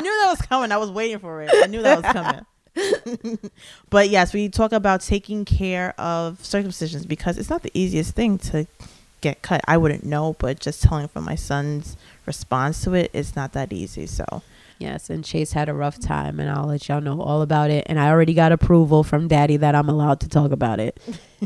knew 0.01 0.21
that 0.21 0.27
was 0.29 0.41
coming. 0.41 0.71
I 0.73 0.77
was 0.77 0.91
waiting 0.91 1.19
for 1.19 1.41
it. 1.41 1.49
I 1.53 1.67
knew 1.67 1.81
that 1.81 2.03
was 2.03 2.11
coming. 2.11 3.39
but 3.89 4.09
yes, 4.09 4.33
we 4.33 4.49
talk 4.49 4.73
about 4.73 4.99
taking 4.99 5.45
care 5.45 5.93
of 5.97 6.39
circumcisions 6.39 7.07
because 7.07 7.37
it's 7.37 7.49
not 7.49 7.63
the 7.63 7.71
easiest 7.73 8.15
thing 8.15 8.37
to 8.37 8.67
get 9.21 9.41
cut. 9.41 9.61
I 9.65 9.77
wouldn't 9.77 10.03
know, 10.03 10.35
but 10.39 10.59
just 10.59 10.83
telling 10.83 11.07
from 11.07 11.23
my 11.23 11.35
son's 11.35 11.95
response 12.33 12.83
to 12.83 12.93
it, 12.93 13.09
it's 13.13 13.35
not 13.35 13.53
that 13.53 13.73
easy. 13.73 14.05
So 14.05 14.25
yes, 14.77 15.09
and 15.09 15.25
Chase 15.25 15.51
had 15.53 15.67
a 15.67 15.73
rough 15.73 15.99
time, 15.99 16.39
and 16.39 16.49
I'll 16.49 16.67
let 16.67 16.87
y'all 16.87 17.01
know 17.01 17.19
all 17.21 17.41
about 17.41 17.69
it. 17.71 17.83
And 17.89 17.99
I 17.99 18.09
already 18.09 18.33
got 18.33 18.51
approval 18.51 19.03
from 19.03 19.27
Daddy 19.27 19.57
that 19.57 19.73
I'm 19.75 19.89
allowed 19.89 20.19
to 20.21 20.29
talk 20.29 20.51
about 20.51 20.79
it. 20.79 20.93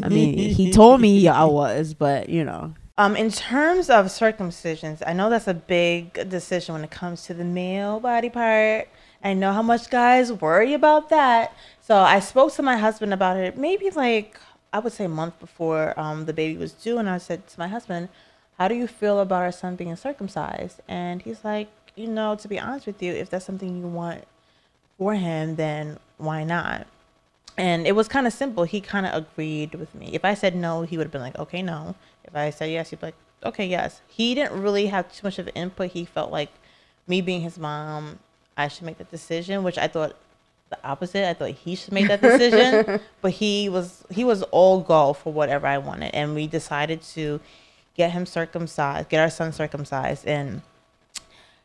I 0.04 0.10
mean, 0.10 0.38
he 0.38 0.72
told 0.82 1.02
me 1.02 1.28
I 1.28 1.46
was, 1.46 1.94
but 1.94 2.30
you 2.30 2.44
know, 2.44 2.74
Um, 2.98 3.16
in 3.16 3.32
terms 3.32 3.90
of 3.90 4.08
circumcisions, 4.08 5.02
I 5.08 5.14
know 5.14 5.30
that's 5.30 5.48
a 5.48 5.54
big 5.80 6.30
decision 6.30 6.76
when 6.76 6.84
it 6.84 6.92
comes 6.92 7.24
to 7.28 7.34
the 7.34 7.46
male 7.46 8.00
body 8.00 8.30
part. 8.30 8.88
I 9.24 9.34
know 9.34 9.54
how 9.54 9.64
much 9.64 9.90
guys 9.90 10.32
worry 10.34 10.74
about 10.74 11.10
that. 11.10 11.54
So 11.82 11.96
I 11.98 12.20
spoke 12.20 12.54
to 12.56 12.62
my 12.62 12.78
husband 12.78 13.14
about 13.14 13.38
it 13.38 13.58
maybe 13.58 13.90
like 14.06 14.38
I 14.74 14.80
would 14.80 14.94
say 14.94 15.06
a 15.06 15.10
month 15.22 15.40
before 15.40 15.98
um, 16.00 16.26
the 16.26 16.34
baby 16.34 16.58
was 16.58 16.72
due, 16.74 16.98
and 16.98 17.08
I 17.08 17.20
said 17.20 17.40
to 17.48 17.60
my 17.60 17.68
husband, 17.68 18.10
"How 18.58 18.68
do 18.68 18.76
you 18.76 18.88
feel 18.88 19.20
about 19.20 19.44
our 19.44 19.52
son 19.52 19.76
being 19.76 19.96
circumcised?" 19.96 20.80
And 20.88 21.22
he's 21.22 21.44
like, 21.44 21.70
"You 21.96 22.08
know, 22.08 22.36
to 22.36 22.48
be 22.48 22.60
honest 22.60 22.86
with 22.88 23.02
you, 23.02 23.14
if 23.14 23.30
that's 23.30 23.46
something 23.46 23.78
you 23.78 23.88
want 23.88 24.24
for 24.98 25.16
him, 25.16 25.56
then 25.56 26.00
why 26.18 26.44
not?" 26.44 26.88
And 27.58 27.86
it 27.86 27.94
was 27.94 28.08
kind 28.08 28.26
of 28.26 28.34
simple. 28.34 28.64
He 28.64 28.82
kind 28.82 29.06
of 29.06 29.14
agreed 29.14 29.76
with 29.76 29.94
me. 29.94 30.10
If 30.14 30.26
I 30.26 30.34
said 30.34 30.56
no, 30.56 30.82
he 30.82 30.98
would 30.98 31.06
have 31.06 31.12
been 31.12 31.22
like, 31.22 31.38
okay, 31.38 31.62
no. 31.62 31.96
If 32.24 32.36
I 32.36 32.50
said 32.50 32.72
yes, 32.72 32.90
he'd 32.90 33.00
be 33.00 33.08
like, 33.08 33.16
okay, 33.46 33.66
yes. 33.66 34.02
He 34.08 34.34
didn't 34.34 34.60
really 34.60 34.88
have 34.88 35.12
too 35.14 35.22
much 35.24 35.38
of 35.38 35.48
an 35.48 35.54
input. 35.54 35.92
He 35.92 36.06
felt 36.06 36.32
like 36.32 36.50
me 37.08 37.22
being 37.22 37.42
his 37.42 37.60
mom, 37.60 38.20
I 38.58 38.68
should 38.68 38.86
make 38.86 38.98
the 38.98 39.04
decision, 39.04 39.64
which 39.64 39.78
I 39.78 39.88
thought 39.88 40.16
the 40.70 40.78
opposite. 40.84 41.28
I 41.28 41.34
thought 41.34 41.50
he 41.50 41.76
should 41.76 41.94
make 41.94 42.08
that 42.08 42.22
decision, 42.22 43.00
but 43.22 43.32
he 43.32 43.70
was 43.70 44.04
he 44.10 44.24
was 44.24 44.44
all 44.44 44.82
go 44.82 45.14
for 45.14 45.32
whatever 45.34 45.68
I 45.68 45.78
wanted, 45.78 46.14
and 46.16 46.34
we 46.34 46.48
decided 46.48 47.02
to 47.14 47.40
get 47.96 48.12
him 48.12 48.26
circumcised, 48.26 49.10
get 49.10 49.22
our 49.22 49.30
son 49.30 49.52
circumcised, 49.52 50.26
and 50.28 50.62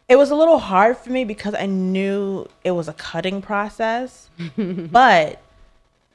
it 0.08 0.16
was 0.16 0.30
a 0.30 0.35
little 0.35 0.58
hard 0.58 0.97
for 0.97 1.11
me 1.11 1.25
because 1.25 1.54
I 1.54 1.66
knew 1.66 2.47
it 2.64 2.70
was 2.70 2.88
a 2.88 2.94
cutting 2.94 3.42
process, 3.42 4.31
but 4.57 5.40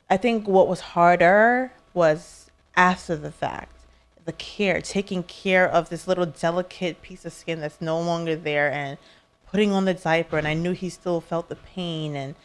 I 0.10 0.18
think 0.18 0.48
what 0.48 0.68
was 0.68 0.80
harder 0.80 1.72
was 1.94 2.50
after 2.76 3.16
the 3.16 3.32
fact. 3.32 3.72
The 4.26 4.32
care, 4.32 4.82
taking 4.82 5.24
care 5.24 5.68
of 5.68 5.90
this 5.90 6.08
little 6.08 6.26
delicate 6.26 7.02
piece 7.02 7.26
of 7.26 7.34
skin 7.34 7.60
that's 7.60 7.82
no 7.82 8.00
longer 8.00 8.36
there 8.36 8.72
and 8.72 8.98
putting 9.52 9.72
on 9.72 9.86
the 9.86 9.94
diaper. 9.94 10.38
And 10.38 10.48
I 10.48 10.54
knew 10.54 10.72
he 10.72 10.90
still 10.90 11.20
felt 11.20 11.50
the 11.50 11.58
pain 11.58 12.16
and 12.16 12.36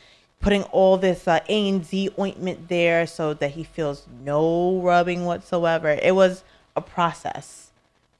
putting 0.40 0.64
all 0.64 0.96
this 0.96 1.26
uh, 1.26 1.40
A&D 1.48 2.10
ointment 2.18 2.68
there 2.68 3.06
so 3.06 3.32
that 3.34 3.52
he 3.52 3.64
feels 3.64 4.06
no 4.22 4.80
rubbing 4.80 5.24
whatsoever. 5.24 5.88
It 5.88 6.14
was 6.14 6.42
a 6.76 6.80
process 6.80 7.67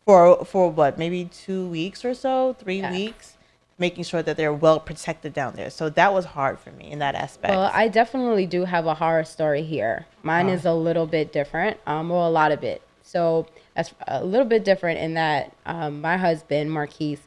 for, 0.08 0.42
for 0.46 0.70
what, 0.70 0.96
maybe 0.96 1.26
two 1.26 1.66
weeks 1.68 2.02
or 2.02 2.14
so, 2.14 2.54
three 2.58 2.80
Yeah. 2.80 2.90
weeks, 2.90 3.36
making 3.76 4.04
sure 4.04 4.22
that 4.22 4.38
they're 4.38 4.54
well 4.54 4.80
protected 4.80 5.34
down 5.34 5.54
there. 5.54 5.68
So 5.68 5.90
that 5.90 6.14
was 6.14 6.24
hard 6.24 6.58
for 6.58 6.70
me 6.70 6.90
in 6.90 6.98
that 7.00 7.14
aspect. 7.14 7.50
Well, 7.50 7.70
I 7.74 7.88
definitely 7.88 8.46
do 8.46 8.64
have 8.64 8.86
a 8.86 8.94
horror 8.94 9.24
story 9.24 9.62
here. 9.62 10.06
Mine 10.22 10.48
is 10.48 10.64
a 10.64 10.72
little 10.72 11.06
bit 11.06 11.30
different, 11.30 11.76
um, 11.86 12.08
well, 12.08 12.26
a 12.26 12.30
lot 12.30 12.52
of 12.52 12.64
it. 12.64 12.80
So 13.02 13.48
that's 13.76 13.92
a 14.06 14.24
little 14.24 14.46
bit 14.46 14.64
different 14.64 14.98
in 14.98 15.12
that 15.12 15.52
um, 15.66 16.00
my 16.00 16.16
husband, 16.16 16.72
Marquise, 16.72 17.20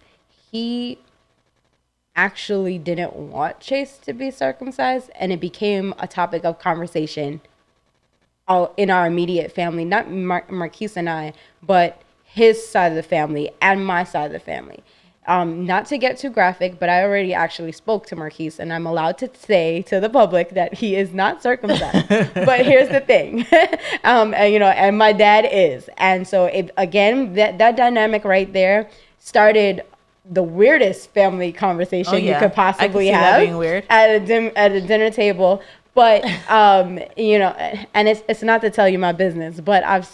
he 0.51 0.97
actually 2.15 2.79
didn't 2.79 3.15
want 3.15 3.59
Chase 3.59 3.99
to 3.99 4.11
be 4.11 4.31
circumcised, 4.31 5.11
and 5.19 5.31
it 5.31 5.39
became 5.39 5.93
a 5.99 6.07
topic 6.07 6.43
of 6.43 6.57
conversation 6.57 7.41
all 8.47 8.73
in 8.75 8.89
our 8.89 9.05
immediate 9.05 9.51
family, 9.51 9.85
not 9.85 10.09
Mar- 10.09 10.45
Marquise 10.49 10.97
and 10.97 11.07
I, 11.07 11.33
but 11.61 12.01
his 12.33 12.65
side 12.65 12.91
of 12.91 12.95
the 12.95 13.03
family 13.03 13.51
and 13.61 13.85
my 13.85 14.03
side 14.03 14.27
of 14.27 14.31
the 14.31 14.39
family. 14.39 14.83
Um, 15.27 15.65
not 15.67 15.85
to 15.87 15.99
get 15.99 16.17
too 16.17 16.31
graphic, 16.31 16.79
but 16.79 16.89
I 16.89 17.03
already 17.03 17.31
actually 17.33 17.71
spoke 17.73 18.07
to 18.07 18.15
Marquise, 18.15 18.59
and 18.59 18.73
I'm 18.73 18.87
allowed 18.87 19.19
to 19.19 19.29
say 19.35 19.83
to 19.83 19.99
the 19.99 20.09
public 20.09 20.49
that 20.51 20.73
he 20.73 20.95
is 20.95 21.13
not 21.13 21.43
circumcised. 21.43 22.07
but 22.33 22.65
here's 22.65 22.89
the 22.89 23.01
thing, 23.01 23.45
um, 24.03 24.33
and, 24.33 24.51
you 24.51 24.57
know, 24.57 24.69
and 24.69 24.97
my 24.97 25.13
dad 25.13 25.47
is, 25.51 25.89
and 25.97 26.27
so 26.27 26.45
it, 26.45 26.71
again, 26.75 27.33
that 27.35 27.59
that 27.59 27.77
dynamic 27.77 28.25
right 28.25 28.51
there 28.51 28.89
started 29.19 29.83
the 30.29 30.41
weirdest 30.43 31.11
family 31.11 31.51
conversation 31.51 32.13
Oh, 32.15 32.17
yeah. 32.17 32.33
you 32.33 32.39
could 32.39 32.53
possibly 32.53 33.07
have 33.07 33.41
being 33.41 33.57
weird. 33.57 33.85
at 33.89 34.09
a 34.09 34.19
dim- 34.19 34.51
at 34.55 34.71
a 34.71 34.81
dinner 34.81 35.11
table. 35.11 35.61
But 35.93 36.25
um, 36.49 36.99
you 37.15 37.37
know, 37.37 37.49
and 37.93 38.07
it's 38.07 38.23
it's 38.27 38.41
not 38.41 38.61
to 38.61 38.69
tell 38.71 38.89
you 38.89 38.97
my 38.97 39.11
business, 39.11 39.59
but 39.59 39.83
I've 39.83 40.07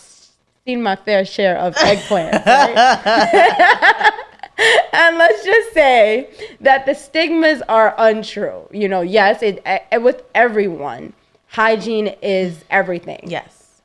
seen 0.67 0.83
my 0.83 0.95
fair 0.97 1.23
share 1.23 1.57
of 1.57 1.73
eggplants. 1.75 2.45
right? 2.45 4.13
and 4.93 5.17
let's 5.17 5.43
just 5.45 5.73
say 5.73 6.29
that 6.59 6.85
the 6.85 6.93
stigmas 6.93 7.61
are 7.69 7.95
untrue. 7.97 8.67
You 8.71 8.89
know, 8.89 8.99
yes, 9.01 9.41
it, 9.41 9.63
it 9.65 10.01
with 10.01 10.23
everyone, 10.35 11.13
hygiene 11.47 12.07
is 12.21 12.63
everything. 12.69 13.21
yes. 13.25 13.81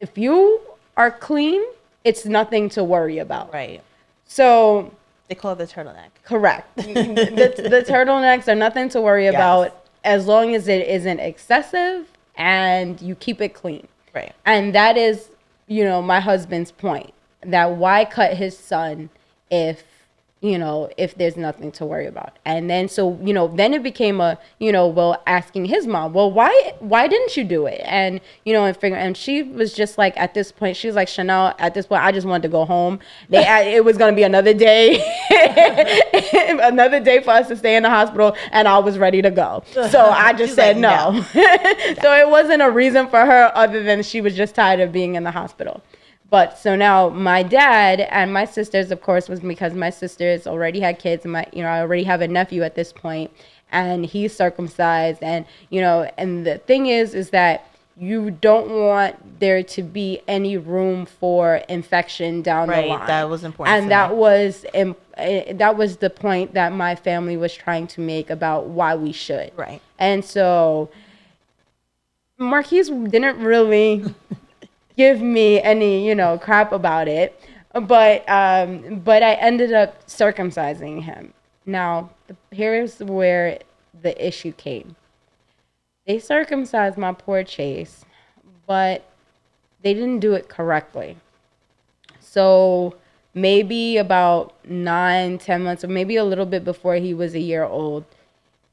If 0.00 0.16
you 0.16 0.60
are 0.96 1.10
clean, 1.10 1.62
it's 2.04 2.24
nothing 2.24 2.68
to 2.70 2.84
worry 2.84 3.18
about. 3.18 3.52
Right. 3.52 3.82
So 4.26 4.92
They 5.28 5.34
call 5.34 5.52
it 5.54 5.58
the 5.58 5.66
turtleneck. 5.66 6.10
Correct. 6.24 6.76
the, 6.76 6.84
the 6.84 7.84
turtlenecks 7.90 8.46
are 8.48 8.54
nothing 8.54 8.88
to 8.90 9.00
worry 9.00 9.24
Yes. 9.24 9.34
about 9.34 9.74
as 10.04 10.26
long 10.26 10.54
as 10.54 10.68
it 10.68 10.86
isn't 10.86 11.18
excessive 11.20 12.06
and 12.36 13.00
you 13.00 13.14
keep 13.16 13.40
it 13.40 13.54
clean. 13.54 13.88
Right. 14.14 14.32
And 14.46 14.72
that 14.76 14.96
is, 14.96 15.30
you 15.68 15.84
know, 15.84 16.02
my 16.02 16.20
husband's 16.20 16.72
point 16.72 17.12
that 17.42 17.76
why 17.76 18.04
cut 18.04 18.34
his 18.34 18.58
son 18.58 19.10
if 19.50 19.84
you 20.40 20.58
know 20.58 20.88
if 20.96 21.16
there's 21.16 21.36
nothing 21.36 21.72
to 21.72 21.84
worry 21.84 22.06
about. 22.06 22.38
And 22.44 22.70
then 22.70 22.88
so 22.88 23.18
you 23.22 23.32
know 23.32 23.48
then 23.48 23.74
it 23.74 23.82
became 23.82 24.20
a 24.20 24.38
you 24.58 24.72
know 24.72 24.86
well 24.86 25.22
asking 25.26 25.66
his 25.66 25.86
mom 25.86 26.12
well 26.12 26.30
why 26.30 26.74
why 26.80 27.08
didn't 27.08 27.36
you 27.36 27.44
do 27.44 27.66
it? 27.66 27.80
And 27.84 28.20
you 28.44 28.52
know 28.52 28.64
and 28.64 28.76
figure 28.76 28.96
and 28.96 29.16
she 29.16 29.42
was 29.42 29.72
just 29.72 29.98
like 29.98 30.16
at 30.16 30.34
this 30.34 30.52
point 30.52 30.76
she 30.76 30.86
was 30.86 30.96
like 30.96 31.08
chanel 31.08 31.54
at 31.58 31.74
this 31.74 31.86
point 31.86 32.02
i 32.02 32.12
just 32.12 32.26
wanted 32.26 32.42
to 32.42 32.48
go 32.48 32.64
home. 32.64 33.00
They 33.28 33.74
it 33.74 33.84
was 33.84 33.96
going 33.96 34.12
to 34.12 34.16
be 34.16 34.22
another 34.22 34.54
day 34.54 34.98
another 36.62 37.00
day 37.00 37.20
for 37.20 37.30
us 37.30 37.48
to 37.48 37.56
stay 37.56 37.76
in 37.76 37.82
the 37.82 37.90
hospital 37.90 38.36
and 38.52 38.68
i 38.68 38.78
was 38.78 38.98
ready 38.98 39.22
to 39.22 39.30
go. 39.30 39.64
So 39.72 40.00
i 40.10 40.32
just 40.32 40.54
said 40.54 40.76
like, 40.76 40.82
no. 40.82 40.98
No. 40.98 41.22
so 42.02 42.12
it 42.14 42.28
wasn't 42.28 42.62
a 42.62 42.70
reason 42.70 43.08
for 43.08 43.24
her 43.24 43.52
other 43.54 43.82
than 43.82 44.02
she 44.02 44.20
was 44.20 44.34
just 44.36 44.54
tired 44.54 44.80
of 44.80 44.92
being 44.92 45.14
in 45.14 45.24
the 45.24 45.30
hospital. 45.30 45.82
But 46.30 46.58
so 46.58 46.76
now 46.76 47.08
my 47.08 47.42
dad 47.42 48.00
and 48.00 48.32
my 48.34 48.44
sisters, 48.44 48.90
of 48.90 49.00
course, 49.00 49.28
was 49.28 49.40
because 49.40 49.72
my 49.74 49.90
sisters 49.90 50.46
already 50.46 50.80
had 50.80 50.98
kids. 50.98 51.24
And 51.24 51.32
my, 51.32 51.46
you 51.52 51.62
know, 51.62 51.68
I 51.68 51.80
already 51.80 52.04
have 52.04 52.20
a 52.20 52.28
nephew 52.28 52.62
at 52.62 52.74
this 52.74 52.92
point, 52.92 53.30
and 53.72 54.04
he's 54.04 54.36
circumcised. 54.36 55.22
And 55.22 55.46
you 55.70 55.80
know, 55.80 56.10
and 56.18 56.46
the 56.46 56.58
thing 56.58 56.86
is, 56.86 57.14
is 57.14 57.30
that 57.30 57.64
you 57.96 58.30
don't 58.30 58.70
want 58.70 59.40
there 59.40 59.62
to 59.62 59.82
be 59.82 60.20
any 60.28 60.56
room 60.56 61.04
for 61.06 61.56
infection 61.68 62.42
down 62.42 62.68
the 62.68 62.74
Right, 62.74 62.88
line. 62.90 63.06
that 63.08 63.28
was 63.28 63.42
important 63.42 63.76
and 63.76 63.90
that 63.90 64.10
me. 64.10 64.16
was 64.18 64.64
im- 64.72 64.94
eh, 65.16 65.52
that 65.54 65.76
was 65.76 65.96
the 65.96 66.08
point 66.10 66.54
that 66.54 66.72
my 66.72 66.94
family 66.94 67.36
was 67.36 67.52
trying 67.54 67.88
to 67.88 68.00
make 68.00 68.30
about 68.30 68.66
why 68.66 68.94
we 68.94 69.10
should. 69.10 69.50
Right. 69.56 69.80
And 69.98 70.24
so 70.24 70.90
Marquise 72.38 72.88
didn't 72.88 73.38
really 73.42 74.04
give 74.98 75.22
me 75.22 75.62
any, 75.62 76.06
you 76.06 76.14
know, 76.14 76.36
crap 76.36 76.72
about 76.72 77.08
it. 77.08 77.40
But 77.72 78.28
um 78.28 79.00
but 79.00 79.22
I 79.22 79.34
ended 79.34 79.72
up 79.72 80.06
circumcising 80.06 81.04
him. 81.04 81.32
Now, 81.64 82.10
here's 82.50 82.98
where 82.98 83.60
the 84.02 84.14
issue 84.26 84.52
came. 84.52 84.96
They 86.06 86.18
circumcised 86.18 86.98
my 86.98 87.12
poor 87.12 87.44
Chase, 87.44 88.04
but 88.66 89.04
they 89.82 89.94
didn't 89.94 90.20
do 90.20 90.34
it 90.34 90.48
correctly. 90.48 91.18
So 92.20 92.96
maybe 93.34 93.98
about 93.98 94.54
nine, 94.66 95.38
ten 95.38 95.62
months, 95.62 95.84
or 95.84 95.88
maybe 95.88 96.16
a 96.16 96.24
little 96.24 96.46
bit 96.46 96.64
before 96.64 96.96
he 96.96 97.14
was 97.14 97.34
a 97.34 97.40
year 97.40 97.64
old, 97.64 98.04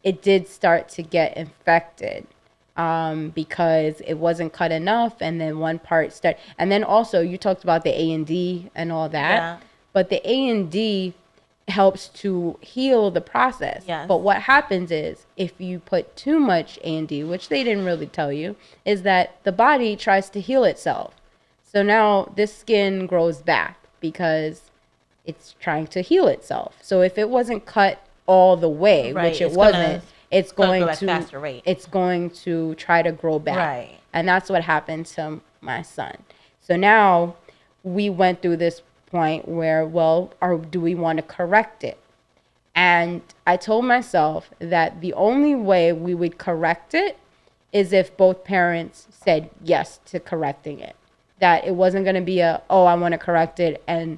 it 0.03 0.21
did 0.21 0.47
start 0.47 0.89
to 0.89 1.03
get 1.03 1.37
infected 1.37 2.25
um, 2.77 3.29
because 3.29 4.01
it 4.01 4.15
wasn't 4.15 4.51
cut 4.53 4.71
enough, 4.71 5.15
and 5.21 5.39
then 5.39 5.59
one 5.59 5.79
part 5.79 6.13
start, 6.13 6.37
and 6.57 6.71
then 6.71 6.83
also 6.83 7.21
you 7.21 7.37
talked 7.37 7.63
about 7.63 7.83
the 7.83 7.91
A 7.99 8.11
and 8.11 8.25
D 8.27 8.69
and 8.75 8.91
all 8.91 9.09
that, 9.09 9.35
Yeah. 9.35 9.57
but 9.93 10.09
the 10.09 10.21
A 10.29 10.49
and 10.49 10.69
D 10.71 11.13
helps 11.67 12.09
to 12.09 12.57
heal 12.61 13.09
the 13.09 13.21
process. 13.21 13.83
Yes. 13.87 14.07
But 14.07 14.17
what 14.17 14.43
happens 14.43 14.91
is 14.91 15.25
if 15.35 15.59
you 15.59 15.79
put 15.79 16.15
too 16.15 16.39
much 16.39 16.77
A 16.83 16.95
and 16.97 17.07
D, 17.07 17.23
which 17.23 17.49
they 17.49 17.63
didn't 17.63 17.85
really 17.85 18.05
tell 18.07 18.31
you, 18.31 18.55
is 18.85 19.01
that 19.01 19.37
the 19.43 19.51
body 19.51 19.95
tries 19.95 20.29
to 20.31 20.39
heal 20.41 20.63
itself. 20.63 21.15
So 21.63 21.81
now 21.81 22.31
this 22.35 22.55
skin 22.55 23.07
grows 23.07 23.41
back 23.41 23.77
because 23.99 24.69
it's 25.25 25.55
trying 25.59 25.87
to 25.87 26.01
heal 26.01 26.27
itself. 26.27 26.75
So 26.81 27.01
if 27.01 27.17
it 27.17 27.29
wasn't 27.29 27.65
cut 27.65 27.99
all 28.27 28.55
the 28.57 28.69
way, 28.69 29.11
Right, 29.11 29.31
which 29.31 29.41
it 29.41 29.45
it's 29.45 29.55
wasn't, 29.55 30.03
it's 30.35 30.51
going 30.51 30.85
to 30.85 31.05
faster 31.05 31.39
rate. 31.39 31.63
it's 31.65 31.85
going 31.85 32.29
to 32.29 32.75
try 32.75 33.01
to 33.01 33.11
grow 33.11 33.39
back. 33.39 33.57
Right. 33.57 33.99
And 34.13 34.27
that's 34.27 34.49
what 34.49 34.63
happened 34.63 35.05
to 35.07 35.39
my 35.61 35.81
son. 35.81 36.17
So 36.59 36.75
now 36.75 37.35
we 37.83 38.09
went 38.09 38.41
through 38.41 38.57
this 38.57 38.81
point 39.05 39.47
where, 39.47 39.85
well, 39.85 40.33
or 40.41 40.57
do 40.57 40.81
we 40.81 40.93
want 40.93 41.17
to 41.17 41.23
correct 41.23 41.83
it? 41.83 41.97
And 42.75 43.21
I 43.47 43.55
told 43.55 43.85
myself 43.85 44.49
that 44.59 44.99
the 44.99 45.13
only 45.13 45.55
way 45.55 45.93
we 45.93 46.13
would 46.13 46.37
correct 46.37 46.93
it 46.93 47.17
is 47.71 47.93
if 47.93 48.15
both 48.17 48.43
parents 48.43 49.07
said 49.11 49.49
yes 49.63 49.99
to 50.05 50.19
correcting 50.19 50.79
it. 50.79 50.95
That 51.39 51.65
it 51.65 51.75
wasn't 51.75 52.05
going 52.05 52.15
to 52.15 52.21
be 52.21 52.39
a, 52.39 52.61
oh, 52.69 52.85
I 52.85 52.95
want 52.95 53.13
to 53.13 53.17
correct 53.17 53.59
it, 53.59 53.83
and 53.87 54.17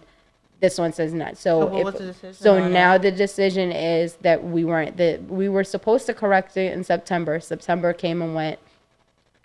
this 0.59 0.77
one 0.77 0.91
says 0.91 1.13
not. 1.13 1.37
So, 1.37 1.61
oh, 1.61 1.65
So 1.65 1.67
what 1.67 1.79
if- 1.79 1.85
was 1.85 1.93
the 1.95 2.05
decision 2.07 2.33
so 2.33 2.67
now 2.67 2.93
that? 2.93 3.01
the 3.03 3.11
decision 3.11 3.71
is 3.71 4.15
that 4.21 4.43
we 4.43 4.63
weren't 4.63 4.97
that 4.97 5.23
we 5.25 5.49
were 5.49 5.63
supposed 5.63 6.05
to 6.07 6.13
correct 6.13 6.57
it 6.57 6.73
in 6.73 6.83
September. 6.83 7.39
September 7.39 7.93
came 7.93 8.21
and 8.21 8.33
went, 8.33 8.59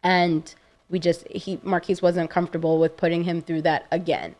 and 0.02 0.54
we 0.90 0.98
just 0.98 1.26
he 1.28 1.60
Marquise 1.62 2.02
wasn't 2.02 2.30
comfortable 2.30 2.78
with 2.78 2.96
putting 2.96 3.24
him 3.24 3.42
through 3.42 3.62
that 3.62 3.86
again. 3.90 4.34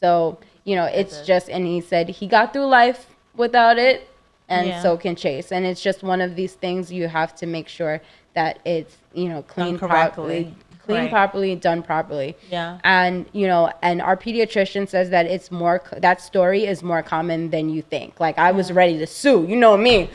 So 0.00 0.38
you 0.64 0.76
know, 0.76 0.84
it's 0.84 1.26
just 1.26 1.48
and 1.48 1.66
he 1.66 1.80
said 1.80 2.08
he 2.08 2.26
got 2.26 2.52
through 2.52 2.66
life 2.66 3.06
without 3.36 3.78
it, 3.78 4.08
and 4.48 4.68
Yeah. 4.68 4.82
so 4.82 4.96
can 4.96 5.16
Chase. 5.16 5.50
And 5.52 5.64
it's 5.64 5.80
just 5.82 6.02
one 6.02 6.20
of 6.20 6.36
these 6.36 6.54
things 6.54 6.92
you 6.92 7.08
have 7.08 7.34
to 7.36 7.46
make 7.46 7.68
sure 7.68 8.00
that 8.34 8.58
it's 8.64 8.98
you 9.14 9.28
know 9.28 9.42
clean 9.42 9.78
correctly. 9.78 10.54
Properly, 10.80 10.94
clean 10.98 11.04
Right. 11.04 11.10
properly, 11.10 11.54
done 11.56 11.82
properly. 11.82 12.36
Yeah. 12.50 12.78
And 12.84 13.26
you 13.32 13.46
know, 13.46 13.70
and 13.82 14.00
our 14.02 14.16
pediatrician 14.16 14.88
says 14.88 15.10
that 15.10 15.26
it's 15.26 15.50
more 15.50 15.82
that 15.98 16.20
story 16.20 16.66
is 16.66 16.82
more 16.82 17.02
common 17.02 17.50
than 17.50 17.68
you 17.70 17.82
think. 17.82 18.20
Like 18.20 18.38
I 18.38 18.52
was 18.52 18.72
ready 18.72 18.98
to 18.98 19.06
sue. 19.06 19.44
You 19.48 19.56
know 19.56 19.76
me. 19.76 20.10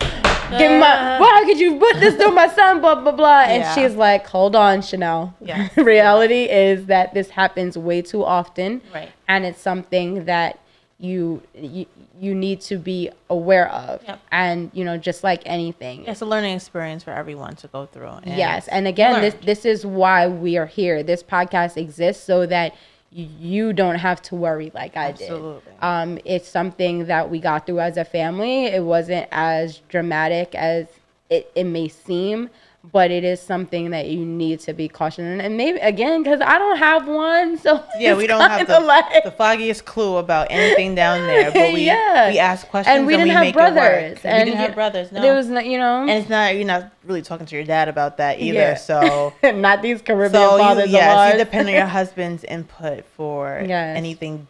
Give 0.60 0.72
my 0.80 1.16
uh. 1.16 1.20
why 1.20 1.44
could 1.46 1.60
you 1.60 1.78
put 1.80 2.00
this 2.00 2.16
to 2.18 2.32
my 2.32 2.48
son? 2.48 2.80
Blah 2.82 2.96
blah 3.02 3.12
blah. 3.12 3.42
And 3.48 3.62
Yeah. 3.64 3.74
she's 3.76 3.96
like, 3.96 4.28
hold 4.28 4.56
on, 4.56 4.82
Chanel. 4.82 5.34
Yeah. 5.42 5.70
Reality 5.78 6.44
is 6.44 6.86
that 6.86 7.14
this 7.14 7.30
happens 7.30 7.78
way 7.78 8.02
too 8.02 8.24
often. 8.24 8.82
Right. 8.94 9.10
And 9.28 9.44
it's 9.46 9.60
something 9.60 10.26
that 10.26 10.60
you 11.00 11.42
you, 11.54 11.86
you 12.20 12.34
need 12.34 12.62
to 12.62 12.78
be 12.78 13.10
aware 13.30 13.70
of. 13.70 14.04
Yep. 14.04 14.20
And 14.32 14.72
you 14.74 14.86
know, 14.86 14.98
just 14.98 15.24
like 15.24 15.42
anything. 15.46 16.06
It's 16.06 16.22
a 16.22 16.26
learning 16.26 16.56
experience 16.56 17.04
for 17.04 17.12
everyone 17.12 17.56
to 17.58 17.68
go 17.68 17.86
through. 17.86 18.08
and 18.08 18.38
Yes, 18.38 18.68
and 18.68 18.88
again, 18.88 19.22
this 19.22 19.36
this 19.44 19.66
is 19.66 19.86
why 19.86 20.28
we 20.28 20.58
are 20.58 20.66
here. 20.66 21.04
This 21.04 21.22
podcast 21.24 21.78
exists 21.78 22.24
so 22.24 22.46
that 22.46 22.76
you 23.16 23.72
don't 23.72 23.96
have 23.96 24.22
to 24.22 24.36
worry 24.36 24.72
like 24.74 24.98
I 24.98 25.10
Absolutely. 25.10 25.62
did. 25.72 25.74
Um, 25.82 26.20
it's 26.26 26.50
something 26.50 27.06
that 27.06 27.30
we 27.30 27.40
got 27.40 27.66
through 27.66 27.80
as 27.80 27.96
a 27.96 28.04
family. 28.04 28.66
It 28.66 28.84
wasn't 28.84 29.30
as 29.32 29.82
dramatic 29.88 30.54
as 30.54 30.88
it, 31.30 31.50
it 31.56 31.64
may 31.64 31.88
seem, 31.88 32.50
but 32.92 33.10
it 33.12 33.24
is 33.24 33.42
something 33.42 33.90
that 33.92 34.08
you 34.08 34.26
need 34.26 34.60
to 34.62 34.74
be 34.74 34.88
cautious. 34.88 35.20
And, 35.20 35.42
and 35.42 35.58
maybe 35.58 35.80
again, 35.80 36.24
because 36.24 36.42
I 36.42 36.58
don't 36.58 36.78
have 36.78 37.08
one, 37.08 37.58
so 37.58 37.84
Yeah, 38.00 38.16
we 38.16 38.28
don't 38.28 38.42
have 38.42 38.68
the, 38.68 38.80
like- 38.80 39.24
the 39.24 39.32
foggiest 39.32 39.86
clue 39.86 40.18
about 40.18 40.48
anything 40.50 40.96
down 40.96 41.26
there, 41.26 41.52
but 41.52 41.74
we 41.74 41.82
Yeah. 41.86 42.30
we 42.32 42.40
ask 42.40 42.68
questions 42.68 42.96
and 42.98 43.08
we 43.08 43.14
didn't 43.14 43.28
we 43.30 43.34
have 43.34 43.42
make 43.42 43.54
brothers. 43.56 44.20
And 44.24 44.40
we 44.40 44.46
didn't 44.52 44.60
have 44.60 44.76
brothers. 44.76 45.12
No, 45.12 45.22
There 45.22 45.36
was 45.36 45.48
no, 45.48 45.60
you 45.60 45.78
know, 45.78 46.02
and 46.02 46.10
it's 46.12 46.30
not 46.30 46.56
you're 46.56 46.66
not 46.66 46.92
really 47.06 47.22
talking 47.22 47.46
to 47.46 47.56
your 47.56 47.66
dad 47.66 47.88
about 47.88 48.18
that 48.18 48.40
either. 48.40 48.60
Yeah. 48.60 48.76
So 48.76 49.34
not 49.44 49.82
these 49.82 50.02
Caribbean 50.02 50.32
so 50.42 50.56
you, 50.58 50.62
fathers 50.64 50.90
yes, 50.92 51.12
of 51.12 51.18
ours. 51.18 51.34
you 51.34 51.40
depend 51.40 51.68
on 51.70 51.74
your 51.74 51.86
husband's 51.88 52.44
input 52.44 53.06
for 53.06 53.64
Yes. 53.68 53.98
anything 53.98 54.48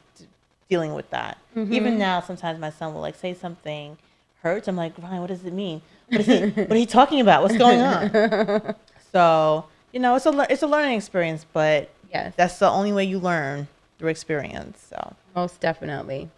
dealing 0.70 0.94
with 0.94 1.10
that. 1.12 1.38
Mm-hmm. 1.56 1.74
Even 1.74 1.98
now, 1.98 2.20
sometimes 2.22 2.60
my 2.60 2.70
son 2.72 2.94
will 2.94 3.02
like 3.02 3.16
say 3.16 3.34
something 3.34 3.98
hurts. 4.42 4.68
I'm 4.68 4.76
like, 4.76 4.94
Ryan, 4.98 5.22
what 5.22 5.28
does 5.28 5.46
it 5.46 5.54
mean? 5.54 5.82
What 6.10 6.22
is 6.22 6.28
he? 6.28 6.62
what 6.62 6.72
are 6.72 6.78
you 6.78 6.86
talking 6.86 7.20
about? 7.20 7.42
What's 7.44 7.58
going 7.58 7.82
on? 7.82 8.76
so 9.12 9.66
you 9.92 10.00
know, 10.00 10.16
it's 10.16 10.26
a 10.26 10.48
it's 10.50 10.62
a 10.62 10.68
learning 10.68 10.98
experience, 10.98 11.46
but 11.54 11.90
yes. 12.14 12.34
that's 12.36 12.60
the 12.60 12.70
only 12.70 12.92
way 12.92 13.06
you 13.06 13.18
learn 13.18 13.68
through 13.98 14.10
experience. 14.10 14.86
So 14.90 15.16
Most 15.36 15.62
definitely. 15.62 16.30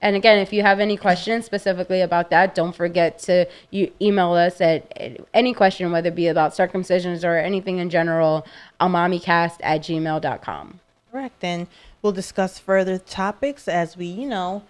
And 0.00 0.16
again, 0.16 0.38
if 0.38 0.52
you 0.52 0.62
have 0.62 0.80
any 0.80 0.98
questions 0.98 1.46
specifically 1.46 2.02
about 2.02 2.28
that, 2.30 2.54
don't 2.54 2.74
forget 2.74 3.18
to 3.20 3.46
you 3.70 3.90
email 4.02 4.32
us 4.32 4.60
at, 4.60 4.84
any 5.32 5.54
question, 5.54 5.92
whether 5.92 6.08
it 6.08 6.14
be 6.14 6.26
about 6.26 6.52
circumcisions 6.52 7.24
or 7.24 7.38
anything 7.38 7.78
in 7.78 7.88
general, 7.88 8.46
amommycast 8.80 9.56
at 9.62 9.80
gmail.com. 9.80 10.80
correct, 11.10 11.42
and 11.42 11.68
we'll 12.02 12.12
discuss 12.12 12.58
further 12.58 12.98
topics 12.98 13.66
as 13.66 13.96
we, 13.96 14.06
you 14.06 14.28
know, 14.28 14.62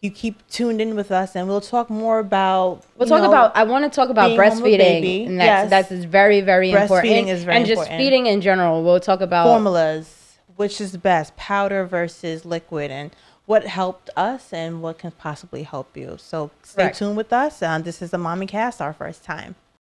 you 0.00 0.10
keep 0.10 0.46
tuned 0.48 0.80
in 0.80 0.94
with 0.94 1.10
us, 1.10 1.34
and 1.34 1.48
we'll 1.48 1.60
talk 1.60 1.90
more 1.90 2.18
about. 2.18 2.84
We'll 2.96 3.08
talk 3.08 3.22
know, 3.22 3.28
about. 3.28 3.56
I 3.56 3.64
want 3.64 3.84
to 3.84 3.90
talk 3.90 4.10
about 4.10 4.28
being 4.28 4.40
home 4.40 4.62
with 4.62 4.80
breastfeeding, 4.80 5.26
and 5.26 5.40
that's 5.40 5.70
Yes. 5.70 5.88
that's 5.88 6.04
very 6.04 6.40
very 6.40 6.70
important. 6.70 7.08
Breastfeeding 7.08 7.28
is 7.28 7.44
very 7.44 7.56
and 7.56 7.66
just 7.66 7.80
important. 7.80 7.98
feeding 8.00 8.26
in 8.26 8.40
general. 8.40 8.84
We'll 8.84 9.00
talk 9.00 9.20
about 9.20 9.46
formulas, 9.46 10.38
which 10.56 10.80
is 10.80 10.96
best, 10.96 11.36
powder 11.36 11.84
versus 11.84 12.44
liquid, 12.44 12.90
and 12.90 13.10
what 13.46 13.64
helped 13.66 14.10
us 14.16 14.52
and 14.52 14.82
what 14.82 14.98
can 14.98 15.10
possibly 15.12 15.62
help 15.62 15.96
you. 15.96 16.16
So 16.18 16.50
stay 16.62 16.82
Correct. 16.82 16.98
tuned 16.98 17.16
with 17.16 17.32
us. 17.32 17.62
Um, 17.62 17.82
this 17.82 18.02
is 18.02 18.10
the 18.10 18.18
Mommy 18.18 18.46
Cast, 18.46 18.80
our 18.80 18.92
first 18.92 19.24
time. 19.24 19.56